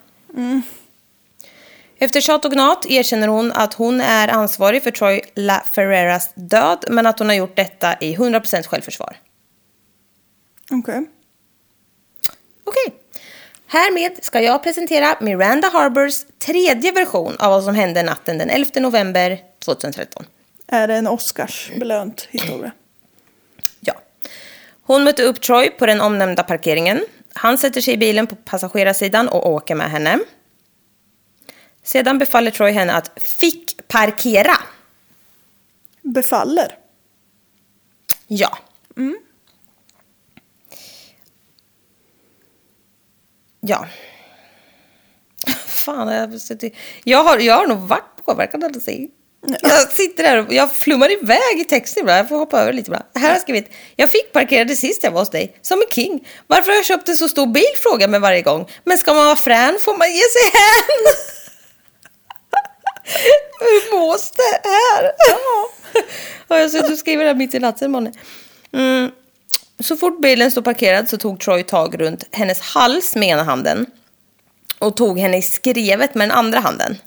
[1.97, 6.85] Efter tjat och gnat erkänner hon att hon är ansvarig för Troy La Ferreras död
[6.89, 9.17] men att hon har gjort detta i 100% självförsvar.
[10.71, 11.05] Okej.
[12.63, 13.00] Okej.
[13.71, 18.69] Härmed ska jag presentera Miranda Harbors tredje version av vad som hände natten den 11
[18.75, 20.25] november 2013.
[20.67, 22.71] Är det en Oscarsbelönt historia?
[23.79, 23.93] Ja.
[24.81, 27.01] Hon mötte upp Troy på den omnämnda parkeringen.
[27.33, 30.19] Han sätter sig i bilen på passagerarsidan och åker med henne.
[31.83, 34.57] Sedan befaller Troy henne att fick parkera.
[36.01, 36.75] Befaller?
[38.27, 38.57] Ja.
[43.61, 43.87] Ja.
[45.67, 46.41] Fan, jag,
[47.03, 49.07] jag, har, jag har nog varit påverkad av det.
[49.61, 52.19] Jag sitter där och jag flummar iväg i texten ibland.
[52.19, 53.05] Jag får hoppa över lite ibland.
[53.15, 53.71] Här har jag skrivit.
[53.95, 55.57] Jag fick parkerade sist jag var hos dig.
[55.61, 56.27] Som en king.
[56.47, 57.63] Varför har jag köpt en så stor bil?
[57.83, 58.69] Frågar mig varje gång.
[58.83, 61.13] Men ska man vara frän får man ge sig hän.
[63.59, 65.11] Hur mås det här?
[65.29, 65.69] Ja.
[66.47, 68.11] Och jag suttit och skriver det här mitt i natten, Månne.
[68.73, 69.11] Mm.
[69.83, 73.85] Så fort bilen stod parkerad så tog Troy tag runt hennes hals med ena handen
[74.79, 76.97] och tog henne i skrevet med den andra handen.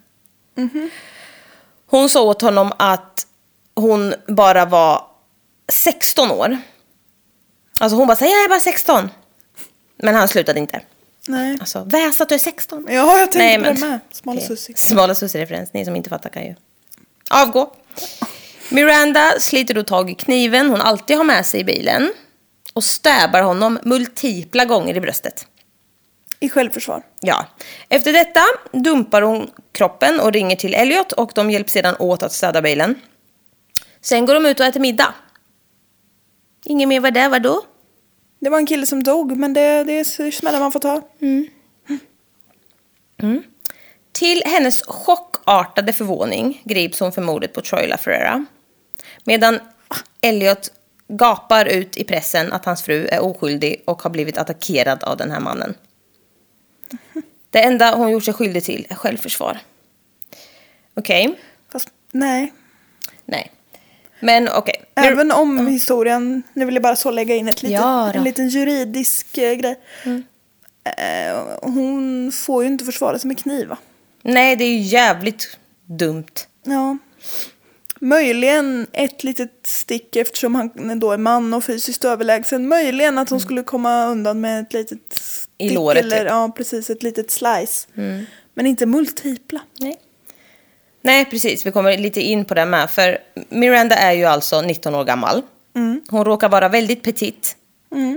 [1.87, 3.26] Hon sa åt honom att
[3.76, 5.06] hon bara var
[5.72, 6.58] 16 år.
[7.80, 9.10] Alltså hon bara säger jag är bara 16.
[9.96, 10.80] Men han slutade inte.
[11.28, 11.56] Nej.
[11.60, 12.87] Alltså, väs att du är 16.
[12.88, 14.00] Ja, jag tänkte Nej, på men- det med.
[14.10, 14.48] Smala Okej.
[14.48, 14.74] sussi.
[14.76, 15.70] Smala sussi-referens.
[15.72, 16.54] Ni som inte fattar kan ju
[17.30, 17.72] avgå.
[18.68, 22.12] Miranda sliter då tag i kniven hon alltid har med sig i bilen
[22.74, 25.46] och stäbar honom multipla gånger i bröstet.
[26.40, 27.02] I självförsvar.
[27.20, 27.46] Ja.
[27.88, 28.40] Efter detta
[28.72, 32.94] dumpar hon kroppen och ringer till Elliot och de hjälps sedan åt att städa bilen.
[34.00, 35.14] Sen går de ut och äter middag.
[36.64, 37.62] Ingen mer var där, vadå?
[38.40, 41.02] Det var en kille som dog, men det, det är smällar man får ta.
[44.12, 48.46] Till hennes chockartade förvåning grips hon för mordet på Troy LaFerrera.
[49.24, 49.60] Medan
[50.20, 50.72] Elliot
[51.08, 55.30] gapar ut i pressen att hans fru är oskyldig och har blivit attackerad av den
[55.30, 55.74] här mannen.
[57.50, 59.58] Det enda hon gjort sig skyldig till är självförsvar.
[60.94, 61.34] Okej,
[61.72, 62.52] Fast nej.
[63.24, 63.52] nej.
[64.20, 64.84] Men okej.
[64.94, 68.04] Även om historien, nu vill jag bara så lägga in ett litet, Ja.
[68.04, 68.16] Mm.
[68.16, 69.80] en liten juridisk eh, grej.
[70.84, 73.76] Eh, hon får ju inte försvara sig med kniv va?
[74.22, 76.24] Nej, det är ju jävligt dumt.
[76.62, 76.98] Ja.
[78.04, 82.68] Möjligen ett litet stick eftersom han då är man och fysiskt överlägsen.
[82.68, 85.50] Möjligen att hon skulle komma undan med ett litet stick.
[85.58, 85.72] Mm.
[85.72, 86.28] I låret, Eller, typ.
[86.28, 86.90] Ja, precis.
[86.90, 87.88] Ett litet slice.
[88.54, 89.60] Men inte multipla.
[89.80, 90.00] Nej.
[91.02, 91.66] Nej, precis.
[91.66, 92.90] Vi kommer lite in på det med.
[92.90, 95.42] För Miranda är ju alltså 19 år gammal.
[96.08, 97.56] Hon råkar vara väldigt petit.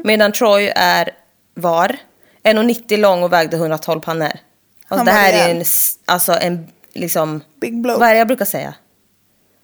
[0.04, 1.10] Medan Troy är,
[1.54, 1.98] var,
[2.44, 4.32] 1,90 lång och vägde 112 pannor.
[4.88, 5.64] Alltså, det här är en,
[6.06, 8.00] alltså en, liksom, Big blow.
[8.00, 8.74] vad är det jag brukar säga?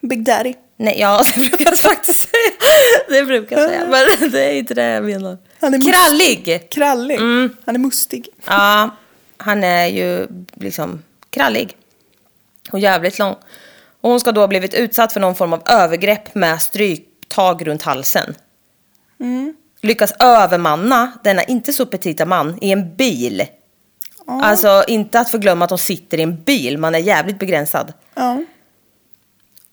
[0.10, 0.54] Big daddy.
[0.78, 3.04] Nej, ja, det brukar jag faktiskt säga.
[3.10, 5.38] Det brukar jag säga, men det är inte det jag menar.
[5.62, 6.70] Han är Krallig!
[6.70, 7.16] Krallig.
[7.16, 7.58] Mm.
[7.66, 8.28] Han är mustig.
[8.46, 8.90] Ja,
[9.38, 11.78] han är ju liksom krallig.
[12.72, 13.36] Och jävligt lång.
[14.02, 17.82] Och hon ska då ha blivit utsatt för någon form av övergrepp med stryptag runt
[17.82, 18.36] halsen.
[19.82, 23.44] Lyckas övermanna denna inte så petita man i en bil.
[24.28, 27.94] Alltså inte att förglömma att de sitter i en bil, man är jävligt begränsad.
[28.16, 28.44] Ja.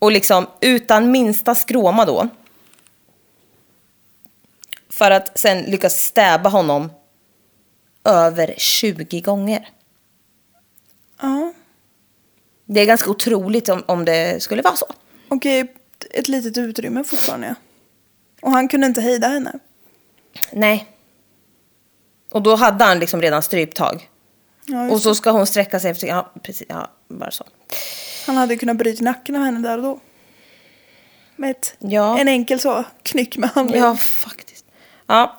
[0.01, 2.29] Och liksom utan minsta skråma då.
[4.89, 6.93] För att sen lyckas stäba honom
[8.05, 9.69] över 20 gånger.
[11.23, 11.53] ja.
[12.65, 14.87] Det är ganska otroligt om, om det skulle vara så.
[15.29, 15.67] Och i
[16.11, 17.55] ett litet utrymme fortfarande.
[18.43, 19.59] Och han kunde inte hejda henne.
[20.53, 20.87] Nej.
[22.31, 24.09] Och då hade han liksom redan stryptag.
[24.67, 26.07] Ja, Och så ska hon sträcka sig efter...
[26.07, 26.67] Ja, precis.
[26.69, 27.45] Ja, bara så.
[28.27, 30.01] Han hade kunnat bryta nacken av henne där och då.
[31.37, 32.19] Med ett, Ja.
[32.19, 33.89] en enkel så knyck med handleden.
[33.89, 34.65] Ja, faktiskt.
[35.07, 35.37] Ja.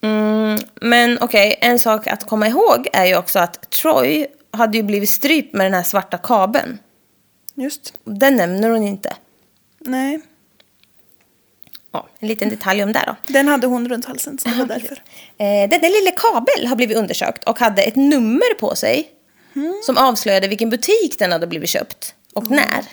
[0.00, 4.82] Mm, men okej, en sak att komma ihåg är ju också att Troy hade ju
[4.82, 6.78] blivit strypt med den här svarta kabeln.
[7.54, 7.94] Just.
[8.04, 9.16] Den nämner hon inte.
[9.80, 10.20] Nej.
[11.92, 13.32] Ja, en liten detalj om det då.
[13.32, 15.02] Den hade hon runt halsen så det var därför.
[15.38, 19.10] Eh, denna lilla kabel har blivit undersökt och hade ett nummer på sig
[19.82, 22.84] som avslöjade vilken butik den hade blivit köpt och när.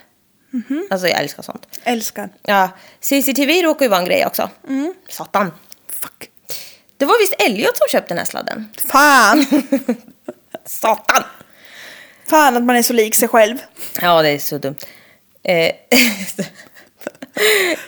[0.90, 1.80] Alltså jag älskar sånt.
[1.84, 2.30] Älskar.
[2.42, 4.50] Ja, CCTV råkar ju vara en grej också.
[5.10, 5.52] Satan.
[5.90, 6.30] Fuck.
[6.98, 8.70] Det var visst Elliot som köpte den här sladden.
[8.78, 9.46] Fan!
[10.66, 11.24] Satan!
[12.28, 13.58] Fan att man är så lik sig själv.
[14.02, 14.76] Ja, det är så dumt.
[15.44, 15.72] Eh,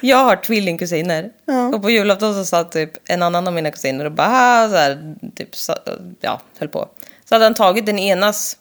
[0.02, 1.32] jag har tvillingkusiner.
[1.46, 1.68] Ja.
[1.68, 5.16] Och på julafton så satt typ en annan av mina kusiner och bara så här,
[5.36, 5.76] typ, så,
[6.22, 6.90] ja, höll på.
[7.26, 8.58] Så hade han tagit den enas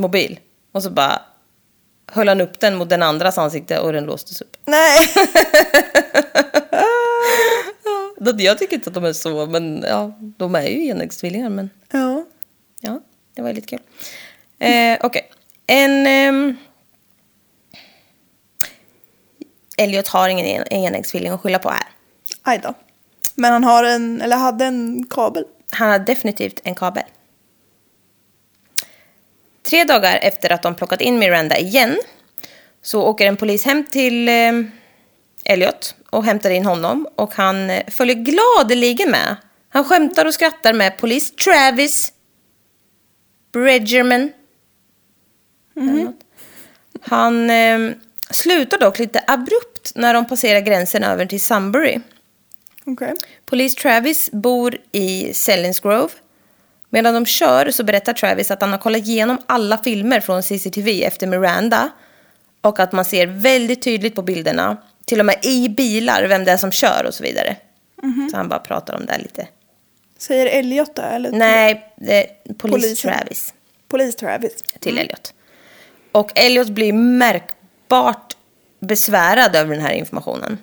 [0.00, 0.40] mobil
[0.72, 1.22] och så bara
[2.06, 4.56] höll han upp den mot den andras ansikte och den låstes upp.
[4.64, 5.08] Nej.
[8.38, 11.48] Jag tycker inte att de är så, men ja, de är ju enäggstvillingar.
[11.48, 12.24] Men ja.
[12.80, 13.00] ja,
[13.34, 13.78] det var lite kul.
[14.58, 15.30] Eh, Okej,
[15.66, 16.06] en...
[16.06, 16.56] ehm,
[19.76, 21.82] Elliot har ingen en- enäggstvilling att skylla på här.
[22.42, 22.74] Aj då.
[23.34, 25.44] Men han har en, eller hade en kabel.
[25.70, 27.04] Han har definitivt en kabel.
[29.70, 31.98] Tre dagar efter att de plockat in Miranda igen
[32.82, 34.52] så åker en polis hem till eh,
[35.44, 39.36] Elliot och hämtar in honom och han eh, följer gladeligen med.
[39.68, 42.12] Han skämtar och skrattar med polis Travis
[43.52, 44.32] Bridgerman.
[45.74, 46.16] Något.
[47.00, 47.90] Han eh,
[48.30, 52.00] slutar dock lite abrupt när de passerar gränsen över till Sunbury.
[52.84, 53.14] Okej.
[53.46, 56.12] Polis Travis bor i Selinsgrove.
[56.90, 61.04] Medan de kör så berättar Travis att han har kollat igenom alla filmer från CCTV
[61.04, 61.90] efter Miranda.
[62.60, 66.52] Och att man ser väldigt tydligt på bilderna, till och med i bilar, vem det
[66.52, 67.56] är som kör och så vidare.
[68.30, 69.48] Så han bara pratar om det lite.
[70.18, 71.02] Säger Elliot det?
[71.02, 72.26] Eller Nej, det
[72.58, 73.12] polis Polisen.
[73.12, 73.54] Travis
[73.88, 74.64] Polis Travis.
[74.78, 75.34] till Elliot.
[76.12, 78.36] Och Elliot blir märkbart
[78.80, 80.58] besvärad över den här informationen.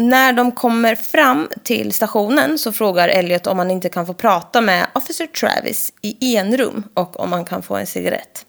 [0.00, 4.60] När de kommer fram till stationen så frågar Elliot om han inte kan få prata
[4.60, 8.46] med Officer Travis i enrum och om han kan få en cigarett.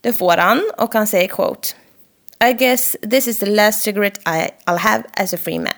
[0.00, 1.68] Det får han och han säger quote
[2.48, 5.72] I guess this is the last cigarette I, I'll have as a free man.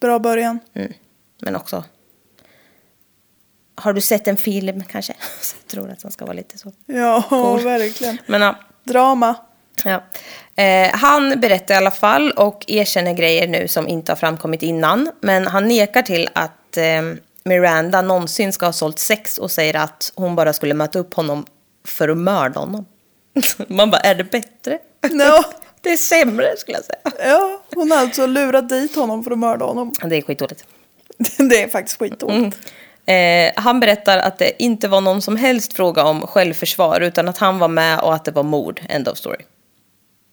[0.00, 0.58] Bra början.
[0.74, 0.92] Mm.
[1.40, 1.84] Men också...
[3.74, 5.12] Har du sett en film kanske?
[5.62, 6.72] Jag tror att man ska vara lite så.
[6.86, 7.60] Ja, Cool.
[7.60, 8.18] verkligen.
[8.26, 8.56] Men ja.
[8.84, 9.36] Drama.
[9.84, 10.02] Ja.
[10.62, 15.10] Eh, han berättar i alla fall och erkänner grejer nu som inte har framkommit innan.
[15.20, 17.02] Men han nekar till att eh,
[17.44, 21.46] Miranda någonsin ska ha sålt sex och säger att hon bara skulle möta upp honom
[21.86, 22.84] för att mörda honom.
[23.66, 24.78] Man bara, är det bättre?
[25.10, 25.44] Ja.
[25.80, 27.30] Det är sämre skulle jag säga.
[27.30, 29.92] Ja, hon har alltså lurat dit honom för att mörda honom.
[30.04, 30.64] Det är skitdåligt.
[31.36, 32.56] Det är faktiskt skitdåligt.
[33.06, 37.38] Eh, han berättar att det inte var någon som helst fråga om självförsvar utan att
[37.38, 38.80] han var med och att det var mord.
[38.88, 39.42] End of story.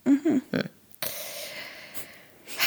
[0.05, 0.41] Mm.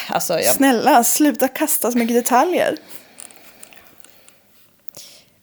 [0.08, 0.52] Alltså, ja.
[0.52, 2.76] Snälla, sluta kasta så mycket detaljer.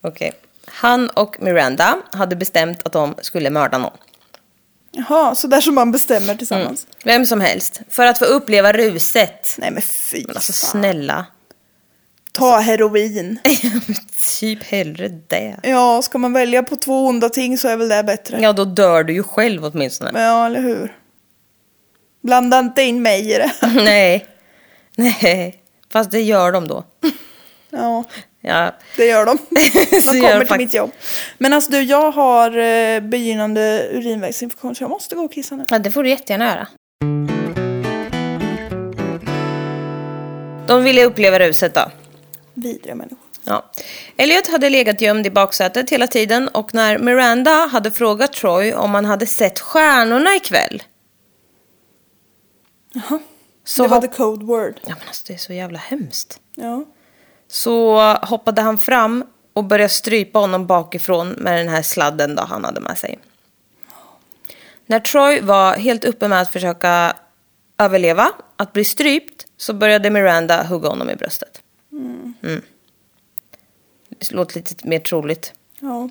[0.01, 0.33] Okej.
[0.65, 3.97] Han och Miranda hade bestämt att de skulle mörda någon.
[4.91, 6.87] Jaha, så där som man bestämmer tillsammans.
[7.03, 7.81] Vem som helst.
[7.89, 9.55] För att få uppleva ruset.
[9.57, 10.71] Nej men fy Men alltså fan.
[10.71, 11.25] snälla.
[12.31, 13.39] Ta heroin.
[14.39, 15.59] typ hellre det.
[15.63, 18.39] Ja, ska man välja på två onda ting så är väl det bättre.
[18.41, 20.11] Ja, då dör du ju själv åtminstone.
[20.11, 20.95] Men ja, eller hur?
[22.21, 23.51] Blanda inte in mig i det.
[23.75, 24.25] Nej.
[24.95, 25.55] Nej.
[25.93, 26.83] Fast det gör de då.
[27.69, 28.03] Ja,
[28.41, 28.75] Ja.
[28.97, 29.37] det gör de.
[30.11, 30.91] De kommer till mitt jobb.
[31.37, 35.65] Men alltså du, jag har eh, begynnande urinvägsinfektion så jag måste gå och kissa nu.
[35.69, 36.67] Ja, det får du jättegärna göra.
[40.67, 41.91] De ville uppleva ruset då.
[42.53, 43.17] Vidriga människor.
[43.43, 43.65] Ja.
[44.17, 48.93] Elliot hade legat gömd i baksätet hela tiden och när Miranda hade frågat Troy om
[48.95, 50.83] han hade sett stjärnorna ikväll.
[52.93, 53.19] Jaha.
[53.63, 54.73] Så det var the code word.
[54.85, 56.39] Ja men alltså det är så jävla hemskt.
[56.55, 56.85] Ja.
[57.47, 62.65] Så hoppade han fram och började strypa honom bakifrån med den här sladden då han
[62.65, 63.19] hade med sig.
[64.85, 67.13] När Troy var helt uppe med att försöka
[67.77, 71.61] överleva, att bli strypt, så började Miranda hugga honom i bröstet.
[71.91, 72.61] Mm.
[74.09, 75.53] Det låter lite mer troligt.
[75.79, 76.09] Ja.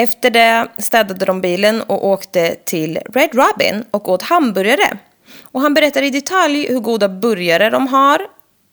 [0.00, 4.98] Efter det städade de bilen och åkte till Red Robin och åt hamburgare.
[5.42, 8.26] Och han berättar i detalj hur goda burgare de har.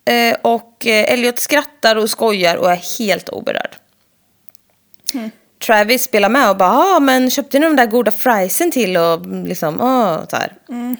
[0.05, 3.75] Eh, och eh, Elliot skrattar och skojar och är helt oberörd.
[5.65, 9.13] Travis spelar med och bara ah, men köpte ni de där goda friesen till och
[9.13, 10.53] mm, liksom, åh, så här.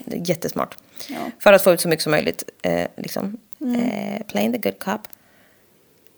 [0.06, 0.78] Är jättesmart.
[1.08, 1.16] Ja.
[1.40, 2.44] För att få ut så mycket som möjligt.
[2.62, 3.38] Eh, liksom.
[3.62, 5.02] eh, playing the good cop.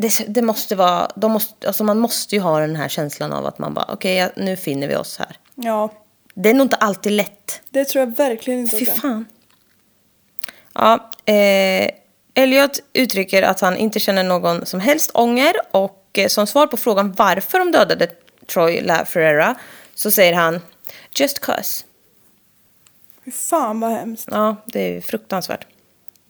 [0.02, 3.46] Det, det måste vara, de måste, alltså man måste ju ha den här känslan av
[3.46, 5.38] att man bara, okej ja, nu finner vi oss här.
[5.56, 5.90] ja,
[6.34, 7.62] Det är nog inte alltid lätt.
[7.70, 9.26] det tror jag verkligen inte Fy fan.
[10.74, 11.90] Ja, eh,
[12.34, 16.78] Elliot uttrycker att han inte känner någon som helst ånger och eh, som svar på
[16.78, 18.08] frågan varför de dödade
[18.54, 19.56] Troy LaFerrera
[19.96, 20.62] så säger han
[21.20, 21.86] just cause.
[23.26, 24.28] Fy fan vad hemskt.
[24.32, 25.68] Ja, det är fruktansvärt.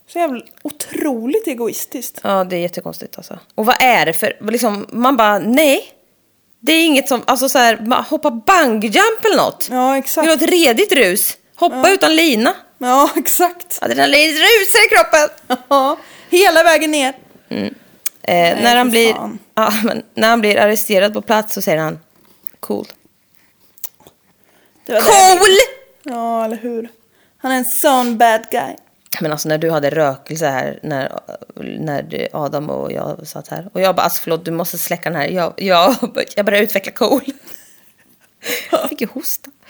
[0.09, 2.19] Så jävla otroligt egoistiskt.
[2.23, 3.39] Ja, det är jättekonstigt alltså.
[3.55, 5.93] Och vad är det för, liksom, man bara nej.
[6.59, 9.67] Det är inget som, alltså så här, hoppa bungyjump eller något.
[9.71, 10.25] Ja, exakt.
[10.25, 11.37] du ha ett redigt rus?
[11.55, 12.55] Hoppa utan lina.
[12.77, 13.79] Ja, exakt.
[13.81, 15.57] Adrenalin rusar i kroppen.
[15.67, 15.97] Ja,
[16.29, 17.13] hela vägen ner.
[17.49, 19.15] Eh, när, han blir,
[19.55, 19.73] ja,
[20.13, 21.99] när han blir arresterad på plats så säger han
[22.59, 22.87] cool.
[24.85, 25.01] Det det.
[25.01, 25.57] Cool!
[26.03, 26.89] Ja, eller hur.
[27.37, 28.75] Han är en sån bad guy.
[29.21, 31.19] Men alltså när du hade rökelse här, när,
[31.79, 33.69] när Adam och jag satt här.
[33.73, 35.27] Och jag bara, alltså förlåt, du måste släcka den här.
[35.27, 35.95] Jag, jag,
[36.35, 37.21] jag började utveckla cool.
[38.71, 39.51] Jag fick ju hosta.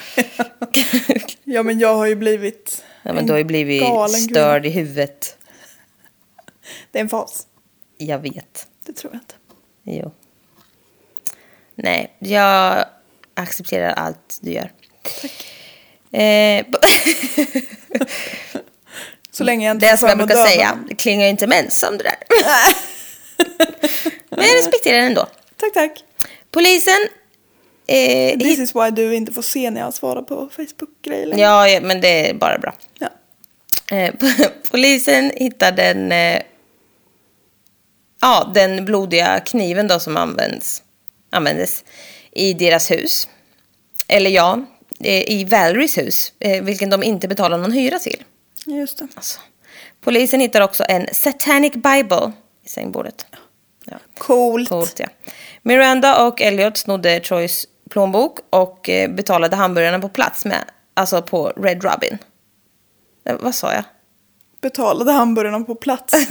[1.44, 4.70] Ja, men jag har ju blivit Ja, men du har ju blivit galen störd i
[4.70, 5.38] huvudet.
[6.92, 7.48] Det är en fas.
[7.98, 8.68] Jag vet.
[8.86, 9.36] Det tror jag inte.
[9.84, 10.12] Jo.
[11.76, 12.86] Nej, jag
[13.34, 14.72] accepterar allt du gör.
[16.12, 16.66] Eh,
[19.40, 21.98] Så länge jag inte det är som jag brukar säga, det klingar ju inte mensam
[21.98, 22.18] det där.
[24.30, 25.28] Men jag respekterar det ändå.
[25.58, 26.04] Tack, tack.
[26.52, 27.08] Polisen...
[27.88, 31.82] Eh, This is why du inte får se när jag svarar på Facebook-grejer ja, ja,
[31.82, 32.76] men det är bara bra.
[33.00, 33.10] Ja.
[33.98, 34.14] Eh,
[34.72, 36.42] polisen hittade den, eh,
[38.22, 40.84] ja, den blodiga kniven då som används,
[41.30, 41.84] användes
[42.32, 43.28] i deras hus.
[44.08, 44.66] Eller ja,
[45.00, 48.24] eh, i Valeries hus, eh, vilken de inte betalar någon hyra till.
[48.70, 49.08] Just det.
[49.16, 49.40] Alltså.
[50.02, 52.32] Polisen hittar också en satanic bible
[52.64, 53.26] i sängbordet.
[53.86, 53.98] Ja.
[54.18, 54.70] Coolt.
[54.70, 55.08] Coolt, ja.
[55.62, 60.64] Miranda och Elliot snodde Troys plånbok och eh, betalade hamburgarna på plats med,
[60.94, 62.18] alltså på Red Robin.
[63.26, 63.84] Eh, vad sa jag?
[64.62, 66.14] Betalade hamburgarna på plats.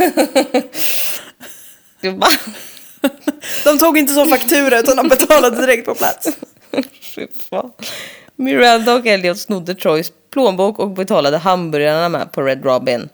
[3.64, 6.28] De tog inte så faktura utan de betalade direkt på plats.
[8.39, 13.09] Miranda och Elliot snodde Troys plånbok och betalade hamburgarna med på Red Robin.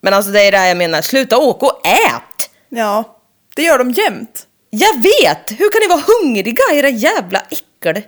[0.00, 2.50] Men alltså det är det här jag menar, sluta åka och ät!
[2.68, 3.18] Ja,
[3.56, 4.46] det gör de jämt.
[4.70, 5.50] Jag vet!
[5.50, 8.02] Hur kan ni vara hungriga era jävla äckel?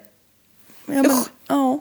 [0.87, 1.81] Ja, men, ja.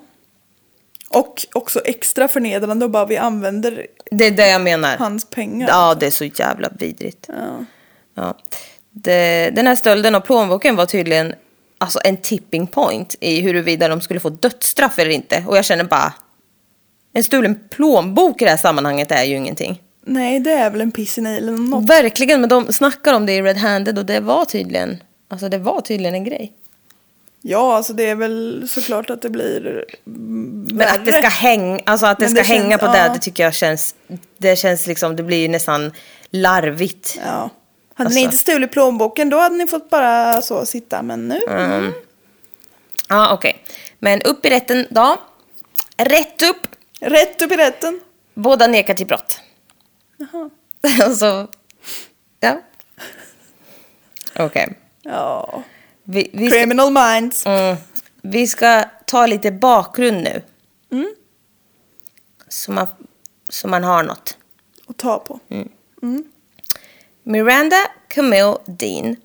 [1.10, 4.98] Och också extra förnedrande och bara vi använder Det är det jag menar.
[4.98, 5.68] hans pengar.
[5.68, 7.26] Ja, det är så jävla vidrigt.
[7.28, 7.66] Ja.
[8.16, 8.38] Ja.
[8.92, 11.36] Det, den här stölden av plånboken var tydligen
[11.82, 15.44] alltså, en tipping point i huruvida de skulle få dödsstraff eller inte.
[15.48, 16.14] Och jag känner bara,
[17.14, 19.82] en stulen plånbok i det här sammanhanget är ju ingenting.
[20.06, 21.90] Nej, det är väl en piss i eller något.
[21.90, 25.58] Verkligen, men de snackar om det i Red Handed och det var tydligen, alltså det
[25.58, 26.54] var tydligen en grej.
[27.44, 29.86] Ja, alltså det är väl såklart att det blir
[30.74, 32.92] Men att det ska hänga, alltså att det Men ska det känns- hänga på ja.
[32.94, 33.96] det, det tycker jag känns,
[34.38, 35.92] det känns liksom, det blir nästan
[36.32, 37.20] larvigt.
[37.26, 37.50] Ja.
[38.02, 38.20] Hade Alltså.
[38.20, 41.02] ni inte stulit plånboken då hade ni fått bara så sitta.
[41.02, 41.39] Men nu.
[41.47, 41.93] Mm.
[43.10, 43.64] Ja, okej.
[43.99, 45.18] Men upp i rätten då.
[45.97, 46.68] Rätt upp.
[46.99, 47.99] Rätt upp i rätten.
[48.34, 49.39] Båda nekar till brott.
[50.18, 50.49] Jaha.
[51.04, 51.47] alltså,
[52.39, 52.62] ja.
[54.39, 54.78] Okej.
[55.02, 55.64] Ja.
[56.04, 57.45] Vi, vi, ska, Criminal minds.
[57.45, 57.76] mm,
[58.22, 60.41] vi ska ta lite bakgrund nu.
[62.47, 62.88] Så, man,
[63.49, 64.38] så man har något.
[64.88, 65.39] Att ta på.
[67.24, 69.16] Miranda Camille Dean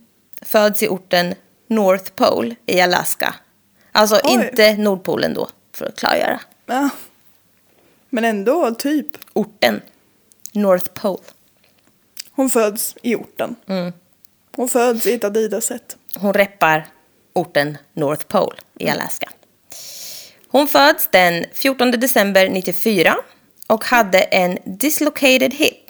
[0.43, 1.35] föds i orten
[1.67, 3.35] North Pole i Alaska.
[3.93, 4.33] Alltså Oj.
[4.33, 6.41] inte Nordpolen då, för att klargöra.
[6.67, 6.89] Ja.
[8.11, 9.07] Men ändå, typ.
[9.33, 9.81] Orten
[10.53, 11.23] North Pole.
[12.31, 13.57] Hon föds i orten.
[13.67, 13.93] Mm.
[14.57, 15.97] Hon föds i ett Adidas-set.
[16.19, 16.87] Hon reppar
[17.33, 19.31] orten North Pole i Alaska.
[20.49, 23.17] Hon föds den 14 december 94
[23.67, 25.86] och hade en dislocated hip.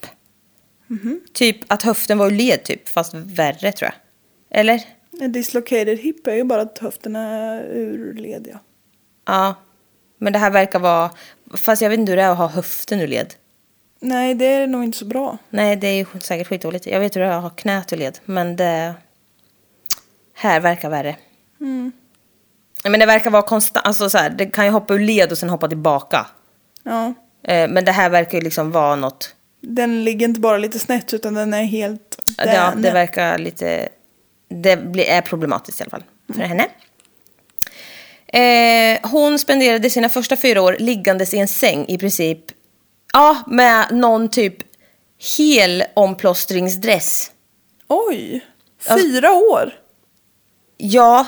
[1.33, 4.61] Typ att höften var ur led typ, fast värre tror jag.
[4.61, 4.83] Eller?
[5.21, 8.59] En dislocated hip är ju bara att höften är ur led, ja.
[9.27, 9.55] Ja.
[10.19, 11.11] Men det här verkar vara...
[11.55, 13.35] Fast jag vet inte hur det är att ha höften ur led.
[14.01, 15.39] Nej, det är nog inte så bra.
[15.51, 16.87] Nej, det är ju säkert skitdåligt.
[16.87, 18.95] Jag vet hur det är att ha knät ur led, men det...
[20.35, 21.17] Här verkar värre.
[22.85, 25.39] Men det verkar vara konstant, alltså så här, det kan ju hoppa ur led och
[25.39, 26.27] sen hoppa tillbaka.
[26.83, 27.15] Ja.
[27.43, 29.36] Eh, Men det här verkar ju liksom vara något...
[29.69, 32.23] Den ligger inte bara lite snett utan den är helt...
[32.37, 32.83] Ja, den.
[32.83, 33.89] det verkar lite...
[34.49, 36.03] Det är problematiskt i alla fall
[36.35, 36.69] för henne.
[38.27, 42.41] Eh, hon spenderade sina första fyra år liggandes i en säng i princip.
[43.13, 44.57] Ja, med någon typ
[45.39, 47.31] hel omplåstringsdress.
[47.89, 48.45] Oj!
[48.87, 49.73] Alltså- Fyra år?
[50.77, 51.27] Ja,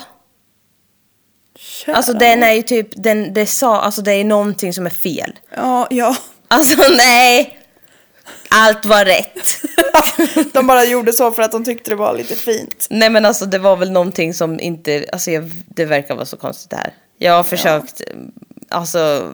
[1.55, 4.89] Kära alltså den är ju typ, den, det sa, alltså det är någonting som är
[4.89, 5.39] fel.
[5.55, 6.15] Ja, ja.
[6.47, 7.58] Alltså nej!
[8.49, 9.55] Allt var rätt.
[10.53, 12.87] De bara gjorde så för att de tyckte det var lite fint.
[12.89, 16.37] Nej men alltså det var väl någonting som inte, alltså jag, det verkar vara så
[16.37, 16.93] konstigt det här.
[17.17, 18.01] Jag har försökt,
[18.69, 19.33] alltså,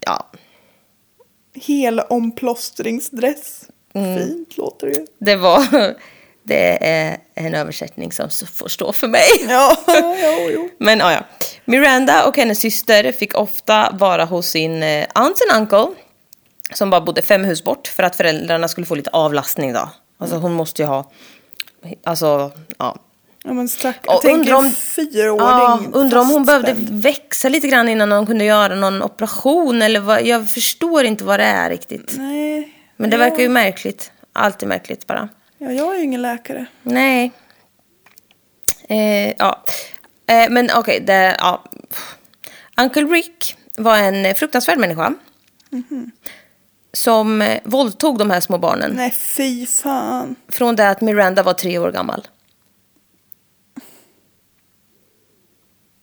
[0.00, 0.30] ja.
[1.54, 3.64] Hel omplåstringsdress.
[3.94, 4.18] Mm.
[4.18, 5.06] Fint låter det ju.
[5.18, 5.66] Det var,
[6.42, 9.28] det är en översättning som får stå för mig.
[9.48, 9.76] Ja,
[10.22, 10.68] jo, jo.
[10.78, 11.24] Men ja, ja.
[11.64, 16.01] Miranda och hennes syster fick ofta vara hos sin eh, aunt and uncle
[16.74, 19.88] som bara bodde fem hus bort för att föräldrarna skulle få lite avlastning då.
[20.18, 21.10] Alltså hon måste ju ha,
[22.04, 22.96] alltså, ja.
[23.44, 25.38] Ja, men stack, jag tänker om- fyra år.
[25.38, 29.02] det är Ja, undrar om hon behövde växa lite grann innan hon kunde göra någon
[29.02, 32.14] operation eller vad, jag förstår inte vad det är riktigt.
[32.18, 32.72] Nej.
[32.96, 33.20] Men det ja.
[33.20, 34.12] verkar ju märkligt.
[34.32, 35.28] Allt är märkligt bara.
[35.58, 36.66] Ja, jag är ju ingen läkare.
[36.82, 37.32] Nej.
[38.88, 39.64] Eh, ja.
[40.26, 41.64] Eh, men okej, det, ja.
[42.80, 45.14] Uncle Rick var en fruktansvärd människa.
[46.92, 48.92] Som eh, våldtog de här små barnen.
[48.92, 50.36] Nej, fy fan.
[50.48, 52.26] Från det att Miranda var tre år gammal.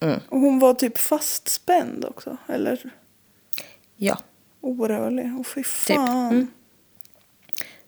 [0.01, 0.19] Mm.
[0.29, 2.37] Och hon var typ fastspänd också.
[2.47, 2.79] Eller
[3.97, 4.17] Ja.
[4.61, 5.39] orörlig.
[5.39, 5.95] Och fy Typ.
[5.95, 6.27] fan.
[6.29, 6.47] Mm.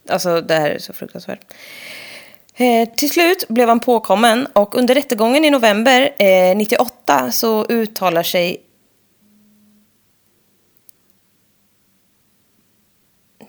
[0.08, 1.52] Alltså det här är så fruktansvärt.
[2.54, 8.22] Eh, till slut blev han påkommen och under rättegången i november eh, 98 så uttalar
[8.22, 8.62] sig...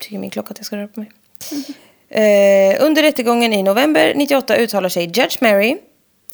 [0.04, 1.12] tycker min klocka att jag ska röra på mig.
[2.10, 5.78] Eh, under rättegången i november 98 uttalar sig Judge Mary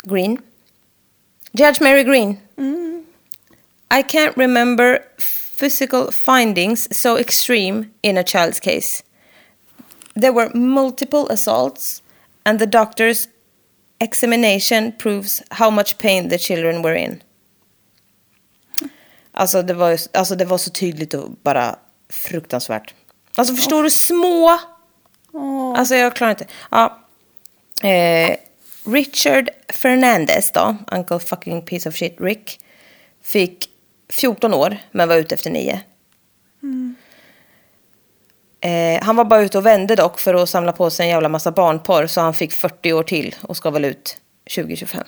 [0.04, 0.38] Green.
[1.52, 2.38] Judge Mary Green.
[3.92, 5.00] I can't remember
[5.60, 9.04] physical findings so extreme in a child's case.
[10.14, 12.04] There were multiple assaults,
[12.44, 13.28] and the doctor's
[14.00, 17.24] examination proves how much pain the children were in.
[19.32, 21.76] Alltså det var, alltså det var så tydligt och bara
[22.10, 22.94] fruktansvärt.
[23.40, 24.60] Alltså förstår du små...
[25.78, 26.46] Alltså jag klarar inte.
[26.72, 27.00] Ja.
[27.84, 28.38] Eh,
[28.86, 32.60] Richard Fernandez då, Uncle fucking piece of shit Rick,
[33.24, 33.70] fick
[34.10, 35.82] 14 år men var ute efter 9.
[38.62, 41.30] Eh, han var bara ute och vände dock för att samla på sig en jävla
[41.30, 44.18] massa barnporr så han fick 40 år till och ska väl ut
[44.56, 45.04] 2025.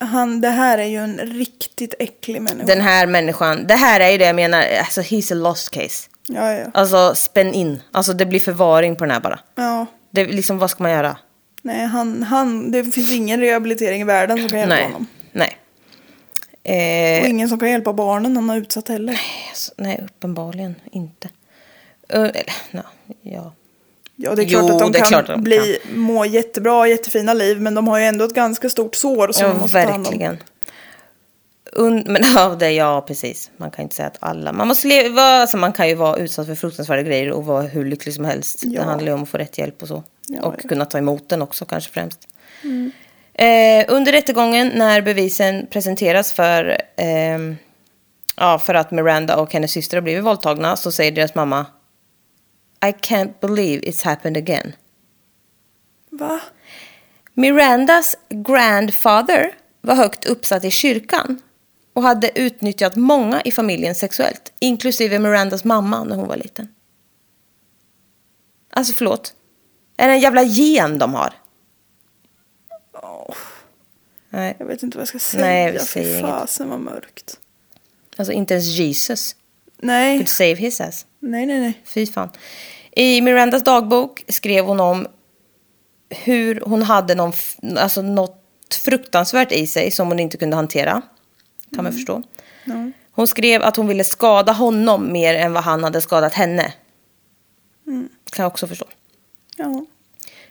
[0.00, 2.66] Han, det här är ju en riktigt äcklig människa.
[2.66, 6.08] Den här människan, det här är ju det jag menar, alltså he's a lost case.
[6.28, 6.66] Ja, ja.
[6.74, 9.38] Alltså spänn in, alltså det blir förvaring på den här bara.
[9.54, 9.86] ja.
[10.10, 11.16] Det, liksom, vad ska man göra?
[11.62, 15.06] Nej, han, han, det finns ingen rehabilitering i världen som kan hjälpa Nej, honom.
[15.32, 15.58] nej.
[16.64, 19.20] Eh, Och ingen som kan hjälpa barnen han har utsatt heller.
[19.48, 21.28] Alltså, nej, uppenbarligen inte.
[22.14, 22.82] Uh, eller, no,
[23.22, 23.52] ja.
[24.16, 27.60] Ja, det är Jo, klart att de kan klart de bli, må jättebra, jättefina liv,
[27.60, 30.06] men de har ju ändå ett ganska stort sår som ja, de måste ta hand
[30.06, 30.36] om.
[31.78, 33.50] Un, men ja, det, ja, precis.
[33.56, 34.52] Man kan inte säga att alla...
[34.52, 37.84] Man, måste leva, alltså, man kan ju vara utsatt för fruktansvärda grejer och vara hur
[37.84, 38.62] lycklig som helst.
[38.64, 38.80] Ja.
[38.80, 40.04] Det handlar ju om att få rätt hjälp och så.
[40.28, 40.58] Ja, och ja.
[40.58, 40.68] Mm.
[40.68, 42.28] kunna ta emot den också kanske främst.
[43.34, 47.56] Eh, under rättegången när bevisen presenteras för, ehm,
[48.36, 51.66] ja, för att Miranda och hennes syster har blivit våldtagna så säger deras mamma
[52.86, 54.72] I can't believe it's happened again.
[56.10, 56.40] Va?
[57.34, 61.42] Mirandas grandfather var högt uppsatt i kyrkan
[61.98, 66.74] och hade utnyttjat många i familjen sexuellt, inklusive Mirandas mamma när hon var liten.
[68.70, 69.34] Alltså förlåt.
[69.96, 71.32] Är det en jävla gen de har?
[73.02, 73.34] Åh,
[74.30, 75.44] Nej, jag vet inte vad jag ska säga.
[75.44, 76.30] Nej, Fy säger inget.
[76.30, 77.38] fasen vad mörkt.
[78.16, 79.36] alltså inte ens Jesus
[79.82, 81.06] Nej, could save his ass.
[81.20, 81.82] nej, nej, nej.
[81.84, 82.30] Fy fan.
[82.92, 85.06] I Mirandas dagbok skrev hon om
[86.10, 87.32] hur hon hade någon,
[87.78, 91.02] alltså något fruktansvärt i sig som hon inte kunde hantera.
[91.74, 92.22] Kan man förstå.
[92.64, 92.90] Ja.
[93.12, 96.72] Hon skrev att hon ville skada honom mer än vad han hade skadat henne.
[98.30, 98.86] Kan jag också förstå.
[99.56, 99.84] Ja.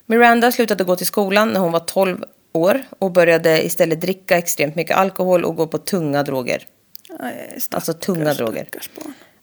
[0.05, 4.75] Miranda slutade gå till skolan när hon var 12 år och började istället dricka extremt
[4.75, 6.65] mycket alkohol och gå på tunga droger.
[7.57, 8.67] Stackars, Alltså tunga droger.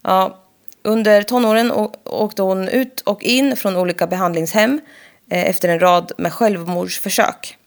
[0.01, 0.43] Ja,
[0.83, 1.71] under tonåren
[2.03, 4.81] åkte hon ut och in från olika behandlingshem
[5.29, 7.57] eh, efter en rad med självmordsförsök.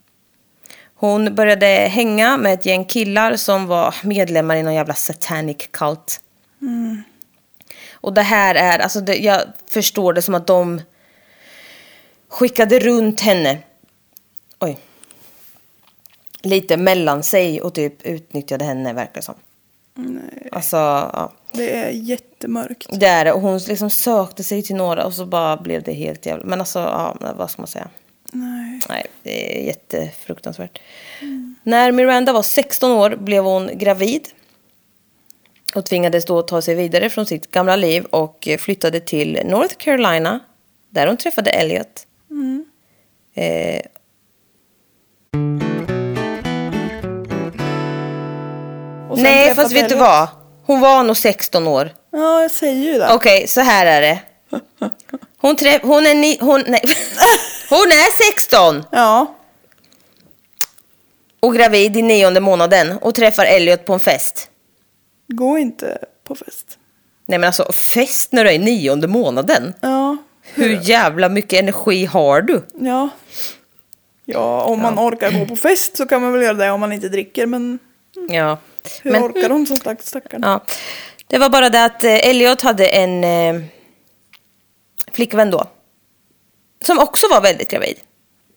[1.00, 6.20] Hon började hänga med ett gäng killar som var medlemmar i någon jävla satanic cult.
[7.92, 9.40] Och det här är, alltså det, jag
[9.70, 10.80] förstår det som att de
[12.28, 13.58] skickade runt henne.
[14.58, 14.78] Oj.
[16.42, 19.34] Lite mellan sig och typ utnyttjade henne verkar det som.
[19.94, 21.32] Nej, Alltså, ja.
[21.52, 22.88] det är jättemörkt.
[23.00, 23.32] Det är det.
[23.32, 26.44] Och hon liksom sökte sig till några och så bara blev det helt jävla...
[26.44, 27.88] Men alltså, ja, vad ska man säga?
[28.32, 28.80] Nej.
[28.88, 30.80] Nej, det är jättefruktansvärt.
[31.62, 34.28] När Miranda var 16 år blev hon gravid.
[35.74, 40.40] Och tvingades då ta sig vidare från sitt gamla liv och flyttade till North Carolina.
[40.90, 42.06] Där hon träffade Elliot.
[43.34, 43.80] Eh,
[49.10, 50.28] Och sen nej, fast vet du vad?
[50.64, 51.90] Hon var nog 16 år.
[52.10, 53.14] Ja, jag säger ju det.
[53.14, 54.20] Okej, så här är det.
[55.40, 56.82] Hon, träff, hon är ni, hon, nej.
[57.70, 59.34] hon är 16 Ja.
[61.40, 64.48] och gravid i nionde månaden och träffar Elliot på en fest.
[65.28, 66.78] Gå inte på fest.
[67.26, 69.74] Nej men alltså fest när du är i nionde månaden.
[69.80, 70.16] Ja.
[70.42, 72.62] Hur jävla mycket energi har du?
[72.80, 73.08] Ja.
[74.24, 76.92] Ja, om man orkar gå på fest så kan man väl göra det om man
[76.92, 77.46] inte dricker.
[77.46, 77.78] Men
[78.28, 78.58] Ja.
[79.02, 80.40] hur Men, orkar de som sagt stackarn?
[80.44, 80.60] ja.
[81.26, 83.62] Det var bara det att eh, Elliot hade en eh,
[85.18, 85.66] flickvän då.
[86.84, 87.96] Som också var väldigt gravid.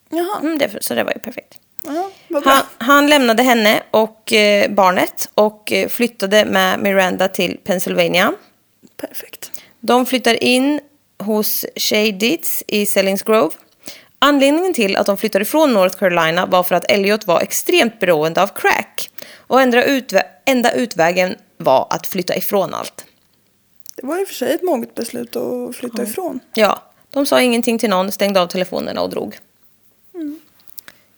[0.09, 0.39] Jaha.
[0.41, 1.59] Mm, det, så det var ju perfekt.
[1.83, 2.51] Ja, vad bra.
[2.51, 8.33] Han, han lämnade henne och eh, barnet och eh, flyttade med Miranda till Pennsylvania.
[8.97, 9.51] Perfekt.
[9.79, 10.79] De flyttar in
[11.19, 13.55] hos Shay Dietz i Sellings Grove.
[14.19, 18.41] Anledningen till att de flyttade ifrån North Carolina var för att Elliot var extremt beroende
[18.41, 19.09] av crack.
[19.35, 19.61] Och
[20.45, 23.05] enda utvägen var att flytta ifrån allt.
[24.01, 26.39] Det var i och för sig ett moget beslut att flytta ifrån.
[26.53, 29.37] Ja, de sa ingenting till någon, stängde av telefonerna och drog.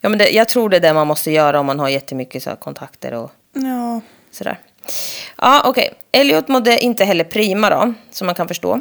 [0.02, 2.44] Ja, men det, jag tror det är det man måste göra om man har jättemycket
[2.44, 4.60] så här, kontakter och Ja, sådär.
[5.38, 5.94] Ja, okej.
[6.12, 8.80] Elliot mådde inte heller prima då, som man kan förstå.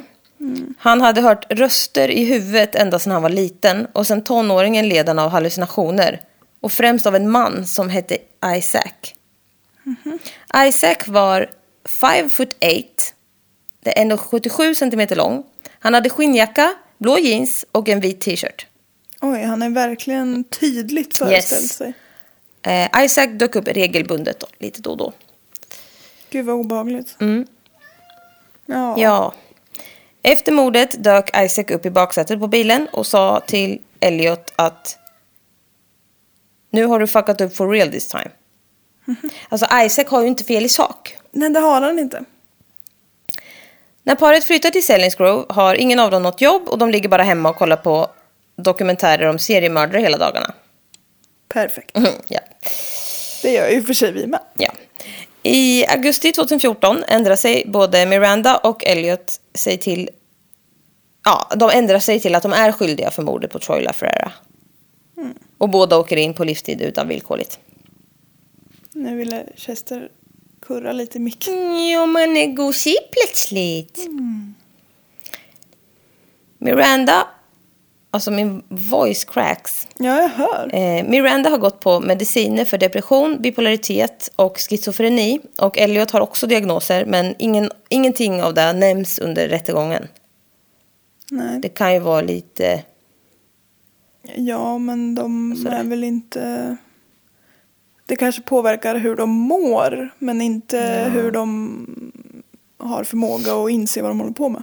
[0.78, 5.08] Han hade hört röster i huvudet ända sedan han var liten och sen tonåringen led
[5.08, 6.20] han av hallucinationer.
[6.60, 9.14] Och främst av en man som hette Isaac.
[10.56, 11.50] Isaac var
[11.84, 12.68] 5 foot 8,
[13.84, 15.42] det är 1,77 centimeter lång.
[15.78, 18.66] Han hade skinnjacka, blå jeans och en vit t-shirt.
[19.20, 21.72] oj, han är verkligen tydligt föreställt Yes.
[21.76, 21.92] sig.
[22.62, 25.12] Eh, Isaac dök upp regelbundet då, lite då och då.
[26.30, 27.16] Gud vad obehagligt.
[28.66, 28.94] Ja.
[28.98, 29.34] Ja.
[30.22, 34.98] Efter mordet dök Isaac upp i baksätet på bilen och sa till Elliot att
[36.70, 38.30] nu har du fuckat upp for real this time.
[39.48, 41.16] Alltså Isaac har ju inte fel i sak.
[41.32, 42.24] Nej, det har han inte.
[44.04, 47.08] När paret flyttar till Sellings Grove har ingen av dem något jobb och de ligger
[47.08, 48.10] bara hemma och kollar på
[48.56, 50.54] dokumentärer om seriemördare hela dagarna.
[51.48, 51.98] Perfekt.
[52.28, 52.40] ja.
[53.42, 54.40] Det gör ju för sig vi med.
[54.54, 54.72] Ja.
[55.42, 60.10] I augusti 2014 ändrar sig både Miranda och Elliot sig till...
[61.24, 64.32] Ja, de ändrar sig till att de är skyldiga för mordet på Troy LaFerrera.
[65.58, 67.58] Och båda åker in på livstid utan villkorligt.
[68.92, 70.08] Nu ville Chester
[70.62, 71.88] kurra lite i micken.
[71.90, 74.08] Jo, man är gosig plötsligt.
[76.58, 77.26] Miranda,
[78.10, 79.88] alltså min voice cracks.
[79.98, 80.70] Ja, jag hör.
[80.74, 85.40] Eh, Miranda har gått på mediciner för depression, bipolaritet och schizofreni.
[85.58, 90.08] Och Elliot har också diagnoser, men ingen, ingenting av det nämns under rättegången.
[91.30, 91.58] Nej.
[91.60, 92.82] Det kan ju vara lite...
[94.36, 96.76] Ja, men de är väl inte...
[98.12, 102.12] Det kanske påverkar hur de mår, men inte hur de
[102.78, 104.62] har förmåga att inse vad de håller på med.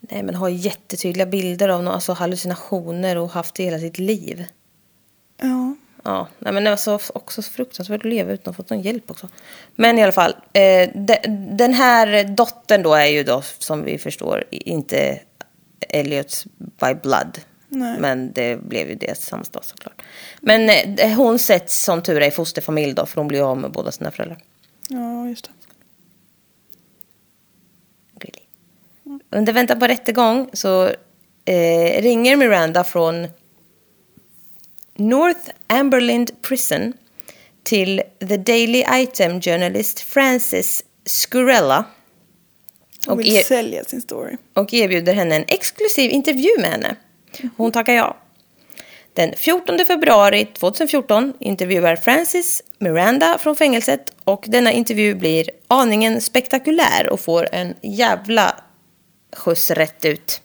[0.00, 4.44] Nej, men har jättetydliga bilder av någon, alltså hallucinationer och haft det hela sitt liv.
[5.40, 5.74] Ja.
[6.04, 8.70] Ja, nej, men det var så, också så fruktansvärt att leva utan att ha fått
[8.70, 9.28] någon hjälp också.
[9.74, 11.16] Men i alla fall, eh, de,
[11.56, 15.20] den här dottern då är ju då, som vi förstår, inte
[15.88, 17.38] Elliots by blood.
[17.78, 18.00] Nej.
[18.00, 20.02] Men det blev ju det samma såklart.
[20.40, 23.72] Men eh, hon sätts som tur är i fosterfamilj då, för hon blir av med
[23.72, 24.42] båda sina föräldrar.
[24.88, 25.50] Ja, just det.
[28.20, 28.46] Really.
[29.30, 30.84] Under väntan på rättegång så
[31.44, 33.28] eh, ringer Miranda från
[34.94, 36.92] North Amberlind Prison
[37.62, 41.84] till The Daily Item journalist Frances Scurella
[43.06, 43.84] Och och, er,
[44.52, 46.96] och erbjuder henne en exklusiv intervju med henne.
[47.56, 48.16] Hon tackar ja.
[49.12, 57.08] Den 14 februari 2014 intervjuar Francis Miranda från fängelset och denna intervju blir aningen spektakulär
[57.10, 58.54] och får en jävla
[59.36, 60.40] skjuts rätt ut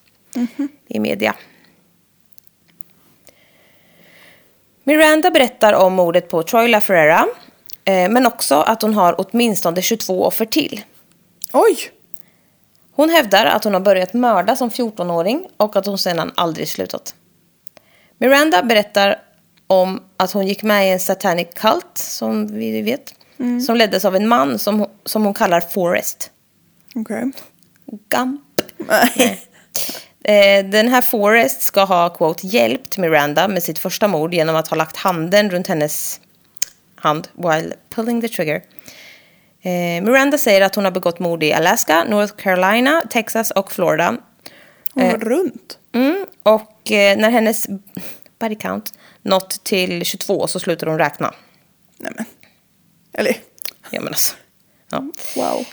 [0.88, 1.36] i media.
[4.84, 7.28] Miranda berättar om mordet på Troy LaFerrera
[7.86, 10.82] eh, men också att hon har åtminstone 22 offer till.
[11.54, 11.92] Oj!
[12.94, 17.16] Hon hävdar att hon har börjat mörda som 14-åring och att hon sedan aldrig slutat.
[18.18, 19.20] Miranda berättar
[19.68, 23.14] om att hon gick med i en satanic cult, som vi vet,
[23.66, 26.32] som leddes av en man som, som hon kallar Forrest.
[26.96, 27.32] Okej.
[28.10, 28.42] Gump.
[28.78, 29.42] Nej.
[30.24, 34.68] Eh, Den här Forrest ska ha quote, hjälpt Miranda med sitt första mord genom att
[34.68, 36.20] ha lagt handen runt hennes
[36.96, 38.62] hand while pulling the trigger.
[39.62, 44.18] Eh, Miranda säger att hon har begått mord i Alaska, North Carolina, Texas och Florida.
[44.94, 45.78] Hon var runt.
[45.94, 47.68] Mm, och eh, när hennes
[48.40, 51.34] body count nått till 22 så slutar hon räkna.
[51.98, 52.26] Nej men.
[53.14, 53.36] Eller,
[53.90, 54.36] Ja, men alltså.
[54.92, 55.04] Ja.
[55.36, 55.66] wow.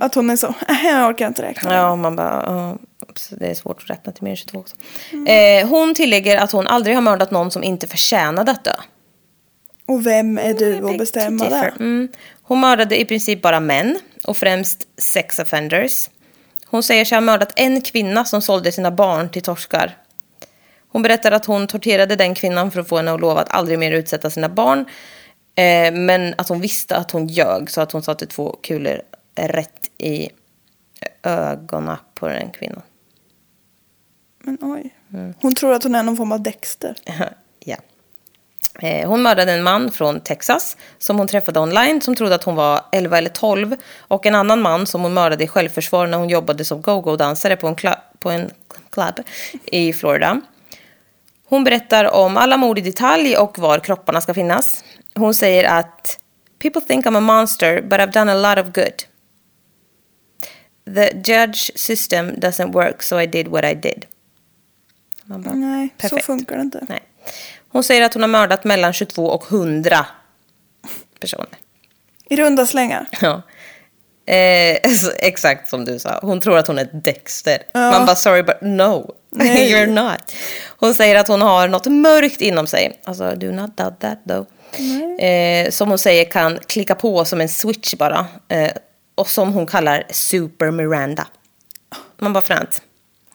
[0.00, 1.74] Att hon är så, "Äh, jag orkar inte räkna.
[1.74, 2.78] Ja, man bara,
[3.16, 4.76] så det är svårt att räkna till mer än 22 också.
[5.28, 8.72] Eh, hon tillägger att hon aldrig har mördat någon som inte förtjänade att dö.
[9.88, 11.72] Och vem är du att bestämma det?
[11.80, 12.08] Mm.
[12.48, 16.10] Hon mördade i princip bara män och främst sex offenders.
[16.66, 19.96] Hon säger sig ha mördat en kvinna som sålde sina barn till torskar.
[20.88, 23.78] Hon berättar att hon torterade den kvinnan för att få henne att lova att aldrig
[23.78, 24.78] mer utsätta sina barn.
[25.54, 29.02] Eh, men att hon visste att hon ljög så att hon satte två kulor
[29.36, 30.28] rätt i
[31.22, 32.82] ögonen på den kvinnan.
[34.38, 34.94] Men oj.
[35.12, 35.34] Mm.
[35.40, 36.96] Hon tror att hon är någon form av Dexter.
[37.64, 37.76] ja.
[38.82, 42.54] Eh, Hon mördade en man från Texas som hon träffade online som trodde att hon
[42.54, 46.28] var 11 eller 12 och en annan man som hon mördade i självförsvar när hon
[46.28, 47.76] jobbade som go-go-dansare på en,
[48.18, 48.50] på en
[48.90, 49.14] club
[49.64, 50.40] i Florida.
[51.48, 54.84] Hon berättar om alla mord i detalj och var kropparna ska finnas.
[55.14, 56.18] hon säger att
[56.58, 59.02] People think I'm a monster but I've done a lot of good.
[60.94, 64.04] The judge system doesn't work so I did what I did.
[65.24, 66.26] Bara, Nej, så perfekt.
[66.26, 66.86] funkar det inte.
[66.88, 67.00] Nej.
[67.68, 70.06] Hon säger att hon har mördat mellan 22 och 100
[71.20, 71.46] personer.
[72.30, 73.06] I runda slängar.
[73.20, 73.42] Ja.
[74.34, 74.78] Eh,
[75.18, 76.18] exakt som du sa.
[76.22, 77.58] Hon tror att hon är Dexter.
[77.72, 77.90] Ja.
[77.90, 79.14] Man bara sorry but no.
[79.30, 79.72] Nej.
[79.74, 80.32] You're not.
[80.76, 83.00] Hon säger att hon har något mörkt inom sig.
[83.04, 84.46] Alltså do not doubt that though.
[85.20, 88.26] Eh, som hon säger kan klicka på som en switch bara.
[88.48, 88.70] Eh,
[89.14, 91.26] och som hon kallar Super Miranda.
[92.18, 92.82] Man bara fränt.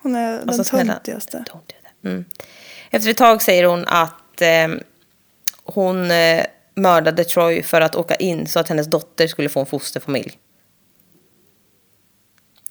[0.01, 1.43] Hon är den Alltså, snälla, töntigaste.
[2.05, 2.25] Mm.
[2.91, 4.67] Efter ett tag säger hon att eh,
[5.63, 9.65] hon eh, mördade Troy för att åka in så att hennes dotter skulle få en
[9.65, 10.37] fosterfamilj.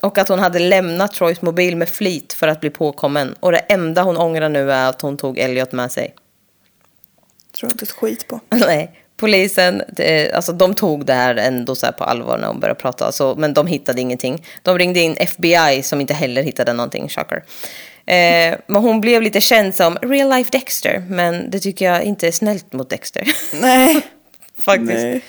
[0.02, 3.34] Och att hon hade lämnat Troys mobil med flit för att bli påkommen.
[3.40, 6.14] Och det enda hon ångrar nu är att hon tog Elliot med sig.
[7.52, 8.40] Tror inte ett skit på.
[8.48, 12.60] Nej, polisen, det, alltså de tog det här ändå så här på allvar när hon
[12.60, 13.06] började prata.
[13.06, 14.46] Alltså, men de hittade ingenting.
[14.62, 17.44] De ringde in FBI som inte heller hittade någonting, shocker.
[18.10, 21.04] Eh, men hon blev lite känd som real life Dexter.
[21.08, 23.28] Men det tycker jag inte är snällt mot Dexter.
[23.60, 24.06] Nej.
[24.58, 25.24] Faktiskt.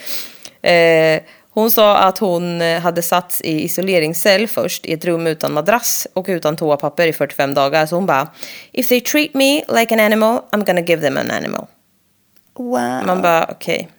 [0.61, 1.15] Nej.
[1.15, 1.21] Eh,
[1.53, 6.07] hon sa att hon eh, hade satts i isoleringscell först i ett rum utan madrass
[6.13, 7.85] och utan toapapper i 45 dagar.
[7.85, 8.27] Så hon bara,
[8.71, 11.67] if they treat me like an animal, I'm gonna give them an animal.
[12.57, 13.05] Wow.
[13.05, 13.89] Man bara, okej.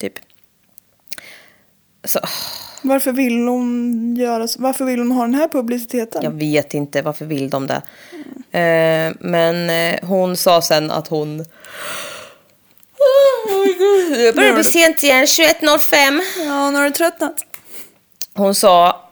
[0.00, 0.12] Typ.
[2.04, 2.20] Så,
[2.82, 4.62] Varför vill hon göra så?
[4.62, 6.22] Varför vill hon ha den här publiciteten?
[6.22, 7.82] jag vet inte varför vill de det.
[8.58, 11.40] Eh, men eh, hon sa sen att hon...
[11.40, 11.46] Oh.
[14.10, 16.20] Det börjar bli sent igen, 21.05.
[16.46, 17.44] Ja, nu har du tröttnat.
[18.34, 19.04] Hon sa...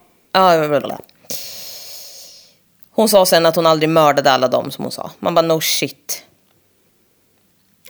[2.91, 5.11] Hon sa sen att hon aldrig mördade alla dem som hon sa.
[5.19, 6.23] Man bara no shit.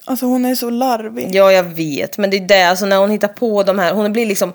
[0.04, 1.34] Alltså hon är så larvig.
[1.34, 2.18] Ja, jag vet.
[2.18, 4.52] Men det är det, alltså när hon hittar på de här, hon blir liksom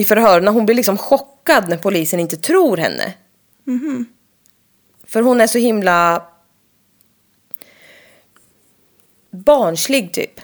[0.00, 3.14] i förhör, när hon blir liksom chockad när polisen inte tror henne.
[5.06, 6.22] För hon är så himla
[9.30, 10.40] barnslig typ.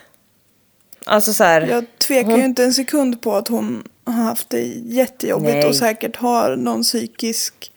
[1.05, 1.61] Alltså så här.
[1.67, 5.67] Jag tvekar hon- ju inte en sekund på att hon har haft det jättejobbigt Nej.
[5.67, 7.71] och säkert har någon psykisk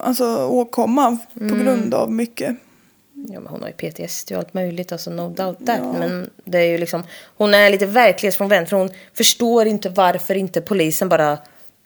[0.00, 1.48] alltså, åkomma Mm.
[1.48, 2.56] på grund av mycket.
[3.28, 5.78] Ja, men hon har ju PTSD och allt möjligt, alltså no doubt that.
[5.82, 5.92] Ja.
[5.92, 7.02] Men det är ju liksom,
[7.36, 11.38] hon är lite verklighetsfrånvänd för hon förstår inte varför inte polisen bara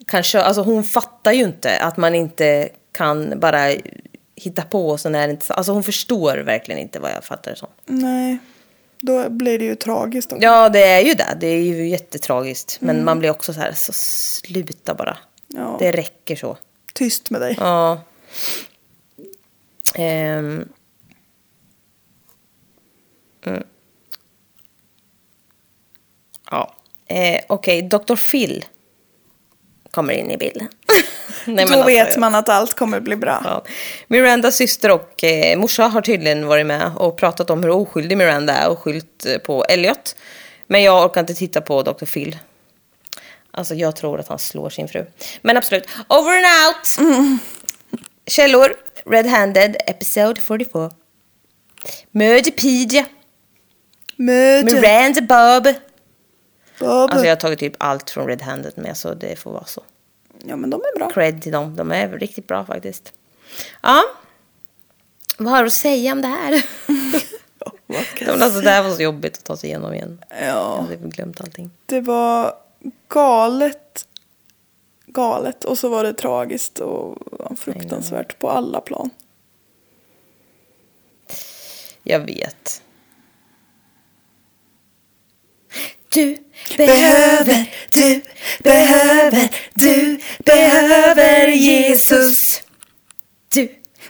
[0.06, 0.44] kan köra.
[0.44, 3.72] Alltså hon fattar ju inte att man inte kan bara
[4.36, 5.52] hitta på och sen är det inte så.
[5.52, 7.68] Alltså hon förstår verkligen inte vad jag fattar det som.
[7.86, 8.38] Nej,
[9.00, 10.44] då blir det ju tragiskt också.
[10.44, 11.36] Ja, det är ju det.
[11.40, 12.76] Det är ju jättetragiskt.
[12.80, 15.16] Men man blir också så här, så sluta bara.
[15.46, 15.76] Ja.
[15.80, 16.56] Det räcker så.
[16.92, 17.56] Tyst med dig.
[17.60, 18.00] Ja.
[19.94, 20.68] Ehm.
[23.48, 23.62] Mm.
[26.50, 26.74] Ja.
[27.06, 28.16] Eh, Okej, Dr.
[28.30, 28.64] Phil
[29.90, 30.68] kommer in i bilden.
[31.44, 33.42] Nej, då alltså, vet man att allt kommer bli bra.
[33.44, 33.64] Ja.
[34.06, 38.52] Mirandas syster och eh, morsa har tydligen varit med och pratat om hur oskyldig Miranda
[38.52, 40.16] är och skyllt eh, på Elliot.
[40.66, 42.04] Men jag orkar inte titta på Dr.
[42.04, 42.38] Phil.
[43.50, 45.06] Alltså jag tror att han slår sin fru.
[45.42, 47.10] Men absolut, over and out!
[48.26, 50.90] Källor, Red-Handed, episode 44.
[52.10, 53.06] Murderpedia,
[54.18, 54.74] Möte.
[54.74, 55.74] Miranda Bob.
[56.78, 57.10] Bob.
[57.10, 59.82] Alltså jag har tagit typ allt från Red-Handed med så det får vara så.
[60.44, 61.10] Ja, men de är bra.
[61.10, 61.76] cred till dem.
[61.76, 63.12] De är riktigt bra faktiskt.
[63.82, 64.02] Ja.
[65.36, 66.66] Vad har du att säga om det här?
[67.86, 70.24] Vad kan Men alltså, det här var så jobbigt att ta sig igenom igen.
[70.30, 71.70] Jag Ja, hade glömt allting.
[71.86, 72.54] det var
[73.08, 74.06] galet.
[75.06, 75.64] Galet.
[75.64, 77.16] Och så var det tragiskt och
[77.58, 79.10] fruktansvärt på alla plan.
[82.02, 82.82] Jag vet.
[86.08, 86.36] Du
[86.76, 88.22] behöver, du
[88.62, 92.62] behöver, du behöver Jesus.
[93.52, 93.68] Du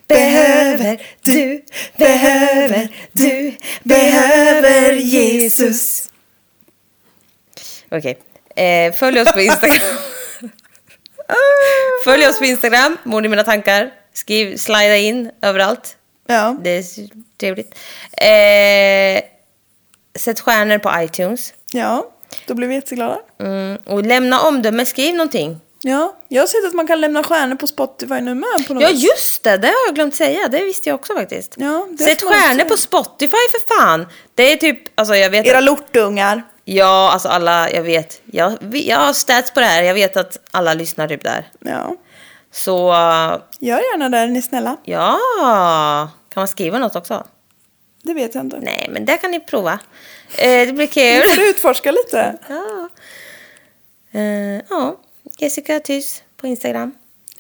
[0.09, 1.65] behöver, du
[1.97, 6.09] behöver, du behöver Jesus.
[7.91, 8.19] Okej,
[8.57, 9.99] eh, följ oss på Instagram.
[12.05, 13.91] följ oss på Instagram, mord i mina tankar.
[14.13, 15.97] Skriv, slida in överallt.
[16.27, 16.85] Ja, Det är
[17.41, 17.75] trevligt.
[18.13, 19.23] Eh,
[20.19, 21.55] sätt stjärnor på iTunes.
[21.73, 22.07] Ja.
[22.47, 23.19] Då blir vi jätteglada.
[23.41, 25.61] Mm, och lämna omdöme, skriv någonting.
[25.83, 28.83] Ja, jag har sett att man kan lämna stjärnor på Spotify nu med på något
[28.83, 30.49] Ja just det, det har jag glömt säga.
[30.49, 31.55] Det visste jag också faktiskt.
[31.57, 34.07] Ja, Sätt stjärnor på Spotify för fan.
[34.35, 36.43] Det är typ, alltså jag vet Era att, lortungar.
[36.65, 38.21] Ja, alltså alla, jag vet.
[38.25, 39.83] Jag, jag har stats på det här.
[39.83, 41.49] Jag vet att alla lyssnar typ där.
[41.61, 41.97] Ja,
[42.53, 42.89] Så,
[43.61, 44.77] gör gärna det, är ni snälla.
[44.85, 45.19] ja.
[46.29, 47.27] Kan man skriva något också?
[48.03, 48.59] Det vet jag inte.
[48.63, 49.79] Nej, men det kan ni prova.
[50.37, 51.21] Eh, det blir kul.
[51.21, 52.39] Nu får du utforska lite.
[52.49, 52.89] Ja.
[54.13, 55.01] Eh, ja,
[55.39, 56.95] Jessica Tys på Instagram.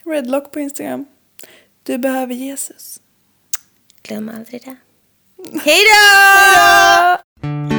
[0.04, 1.06] Redlock på Instagram.
[1.82, 3.00] Du behöver Jesus.
[4.02, 4.76] Glöm aldrig det.
[5.64, 5.80] Hej
[7.42, 7.77] då!